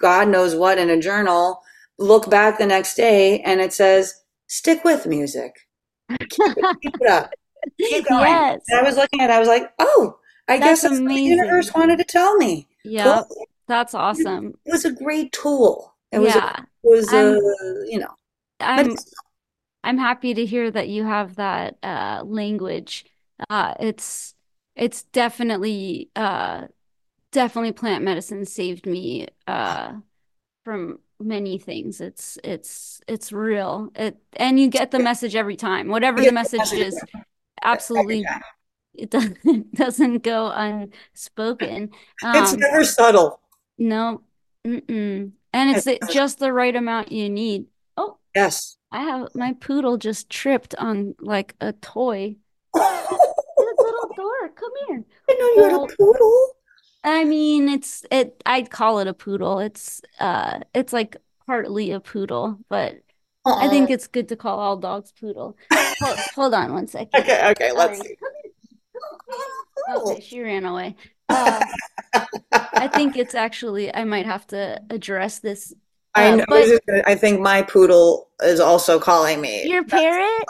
[0.00, 1.62] god knows what in a journal
[1.98, 5.54] look back the next day and it says stick with music.
[6.10, 7.30] Keep it, keep it up.
[7.78, 8.24] Keep going.
[8.24, 8.60] Yes.
[8.68, 10.18] and i was looking at it i was like oh
[10.48, 12.66] i that's guess the universe wanted to tell me.
[12.84, 13.46] Yeah cool.
[13.68, 14.58] that's awesome.
[14.64, 15.94] it was a great tool.
[16.10, 16.56] It was yeah.
[16.58, 17.38] a, it was a,
[17.88, 18.12] you know
[18.60, 18.96] I'm
[19.82, 23.06] I'm happy to hear that you have that uh, language.
[23.48, 24.34] Uh, it's
[24.76, 26.66] it's definitely uh,
[27.32, 29.92] definitely plant medicine saved me uh,
[30.64, 32.00] from many things.
[32.00, 33.90] It's it's it's real.
[33.94, 35.88] It and you get the message every time.
[35.88, 37.02] Whatever the message is,
[37.62, 38.26] absolutely
[38.94, 41.90] it doesn't, it doesn't go unspoken.
[42.22, 43.40] Um, it's never subtle.
[43.78, 44.22] No.
[44.66, 45.32] Mm-mm.
[45.52, 47.66] And it's just the right amount you need.
[48.34, 48.76] Yes.
[48.92, 52.36] I have my poodle just tripped on like a toy.
[52.74, 55.04] little door, come here.
[55.28, 56.48] I know you well, had a poodle.
[57.02, 58.42] I mean, it's it.
[58.44, 59.58] I'd call it a poodle.
[59.58, 61.16] It's uh, it's like
[61.46, 62.96] partly a poodle, but
[63.46, 65.56] I think it's good to call all dogs poodle.
[65.72, 67.20] hold, hold on one second.
[67.20, 68.16] Okay, okay, let's see.
[69.94, 70.96] Okay, she ran away.
[71.28, 71.64] Uh,
[72.52, 75.74] I think it's actually I might have to address this
[76.14, 76.44] I um, know.
[76.48, 79.68] But, I think my poodle is also calling me.
[79.68, 80.44] Your parrot?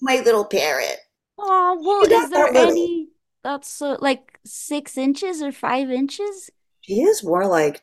[0.00, 0.98] My little parrot.
[1.38, 3.08] Oh, well, is there any
[3.42, 6.50] that's so like six inches or five inches?
[6.80, 7.82] She is more like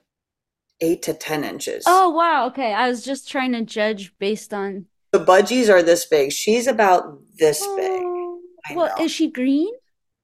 [0.82, 1.84] eight to ten inches.
[1.88, 2.74] Oh wow, okay.
[2.74, 6.32] I was just trying to judge based on the budgies are this big.
[6.32, 8.78] She's about this oh, big.
[8.78, 9.72] Well, is she green?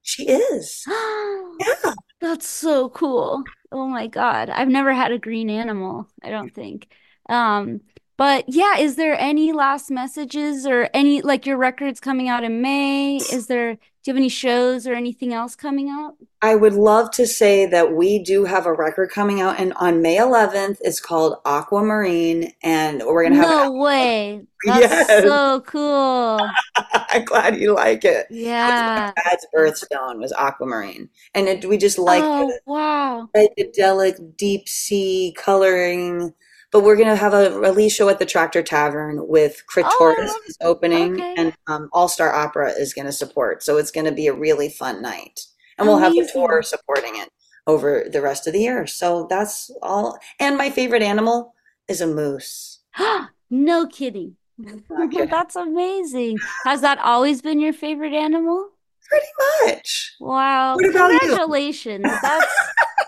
[0.01, 0.83] She is.
[1.59, 1.93] yeah.
[2.21, 3.43] That's so cool.
[3.71, 4.49] Oh my God.
[4.49, 6.87] I've never had a green animal, I don't think.
[7.29, 7.81] Um,
[8.17, 12.61] but yeah, is there any last messages or any like your records coming out in
[12.61, 13.17] May?
[13.17, 13.77] Is there
[14.07, 16.15] do you have any shows or anything else coming up?
[16.41, 20.01] I would love to say that we do have a record coming out and on
[20.01, 24.43] May 11th it's called Aquamarine and we're to have No way.
[24.65, 25.23] That's yes.
[25.23, 26.39] so cool.
[26.93, 28.27] I'm glad you like it.
[28.29, 29.11] Yeah.
[29.25, 33.29] Dad's birthstone was Aquamarine and it, we just like oh, wow.
[33.35, 36.33] psychedelic deep sea coloring
[36.77, 40.53] but we're going to have a release show at the Tractor Tavern with Critoris oh,
[40.61, 41.33] opening, okay.
[41.35, 43.63] and um, All Star Opera is going to support.
[43.63, 45.39] So it's going to be a really fun night,
[45.79, 47.29] and we'll have the tour supporting it
[47.65, 48.85] over the rest of the year.
[48.85, 50.19] So that's all.
[50.39, 51.55] And my favorite animal
[51.87, 52.83] is a moose.
[53.49, 54.35] no kidding.
[54.63, 55.25] kidding.
[55.31, 56.37] that's amazing.
[56.63, 58.69] Has that always been your favorite animal?
[59.09, 60.13] Pretty much.
[60.19, 60.77] Wow.
[60.77, 62.05] Congratulations.
[62.05, 62.19] You?
[62.21, 62.53] That's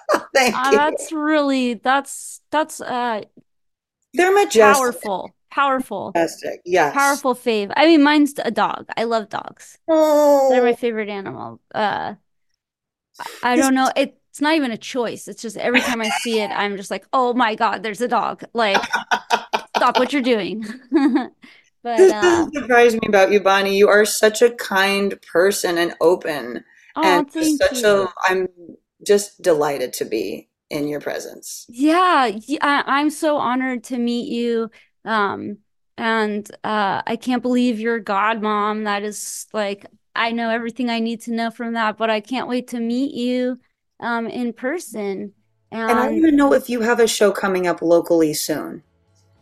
[0.34, 0.78] Thank uh, you.
[0.78, 3.22] That's really that's that's uh
[4.14, 4.62] they're majestic.
[4.62, 5.36] Powerful.
[5.52, 6.12] Powerful.
[6.14, 6.62] Majestic.
[6.66, 6.94] Yes.
[6.94, 7.72] Powerful fave.
[7.76, 8.86] I mean, mine's a dog.
[8.96, 9.78] I love dogs.
[9.88, 10.50] Oh.
[10.50, 11.60] They're my favorite animal.
[11.74, 12.16] Uh,
[13.44, 13.92] I don't know.
[13.96, 15.28] It's not even a choice.
[15.28, 18.08] It's just every time I see it, I'm just like, oh my God, there's a
[18.08, 18.44] dog.
[18.54, 18.82] Like,
[19.76, 20.66] stop what you're doing.
[20.92, 23.78] but this uh, surprised me about you, Bonnie.
[23.78, 26.64] You are such a kind person and open.
[26.96, 27.88] Oh, and such you.
[27.88, 28.48] a I'm
[29.06, 31.66] just delighted to be in your presence.
[31.70, 32.32] Yeah,
[32.62, 34.70] I'm so honored to meet you.
[35.06, 35.58] Um,
[35.98, 38.86] and uh, I can't believe you're God mom.
[38.86, 39.86] That is like
[40.16, 43.14] I know everything I need to know from that, but I can't wait to meet
[43.14, 43.60] you
[44.00, 45.34] um, in person.
[45.72, 48.84] And, and I don't even know if you have a show coming up locally soon.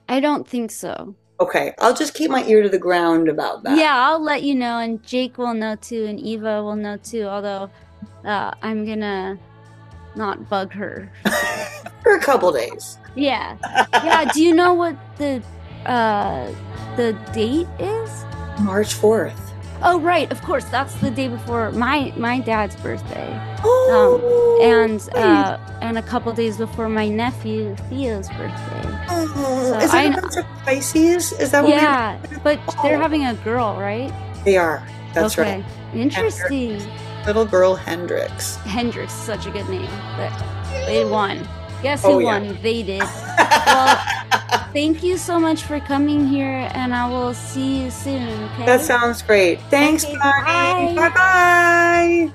[0.10, 1.16] I don't think so.
[1.40, 3.78] Okay, I'll just keep my ear to the ground about that.
[3.78, 7.24] Yeah, I'll let you know, and Jake will know too, and Eva will know too.
[7.24, 7.70] Although
[8.26, 9.38] uh, I'm gonna
[10.18, 11.10] not bug her
[12.04, 12.98] for a couple days.
[13.16, 13.58] Yeah,
[13.94, 14.32] yeah.
[14.34, 15.42] Do you know what the
[15.86, 16.52] uh,
[16.96, 18.26] the date is?
[18.60, 19.48] March fourth.
[19.84, 20.66] Oh right, of course.
[20.66, 23.30] That's the day before my my dad's birthday.
[23.64, 29.06] Oh, um, and uh, and a couple days before my nephew Theo's birthday.
[29.10, 31.32] Oh, so is that I, Pisces?
[31.34, 31.74] Is that what?
[31.74, 32.80] Yeah, but oh.
[32.84, 34.12] they're having a girl, right?
[34.44, 34.86] They are.
[35.14, 35.62] That's okay.
[35.62, 35.66] right.
[35.94, 36.82] Interesting.
[37.28, 38.56] Little girl Hendrix.
[38.64, 39.90] Hendrix, such a good name.
[40.16, 40.32] But
[40.86, 41.46] they won.
[41.84, 42.40] Guess who oh, yeah.
[42.40, 42.58] won?
[42.62, 43.02] They did.
[43.02, 44.02] well,
[44.72, 48.30] thank you so much for coming here, and I will see you soon.
[48.52, 48.66] Okay?
[48.66, 49.60] That sounds great.
[49.64, 52.32] Thanks, okay, Bye bye.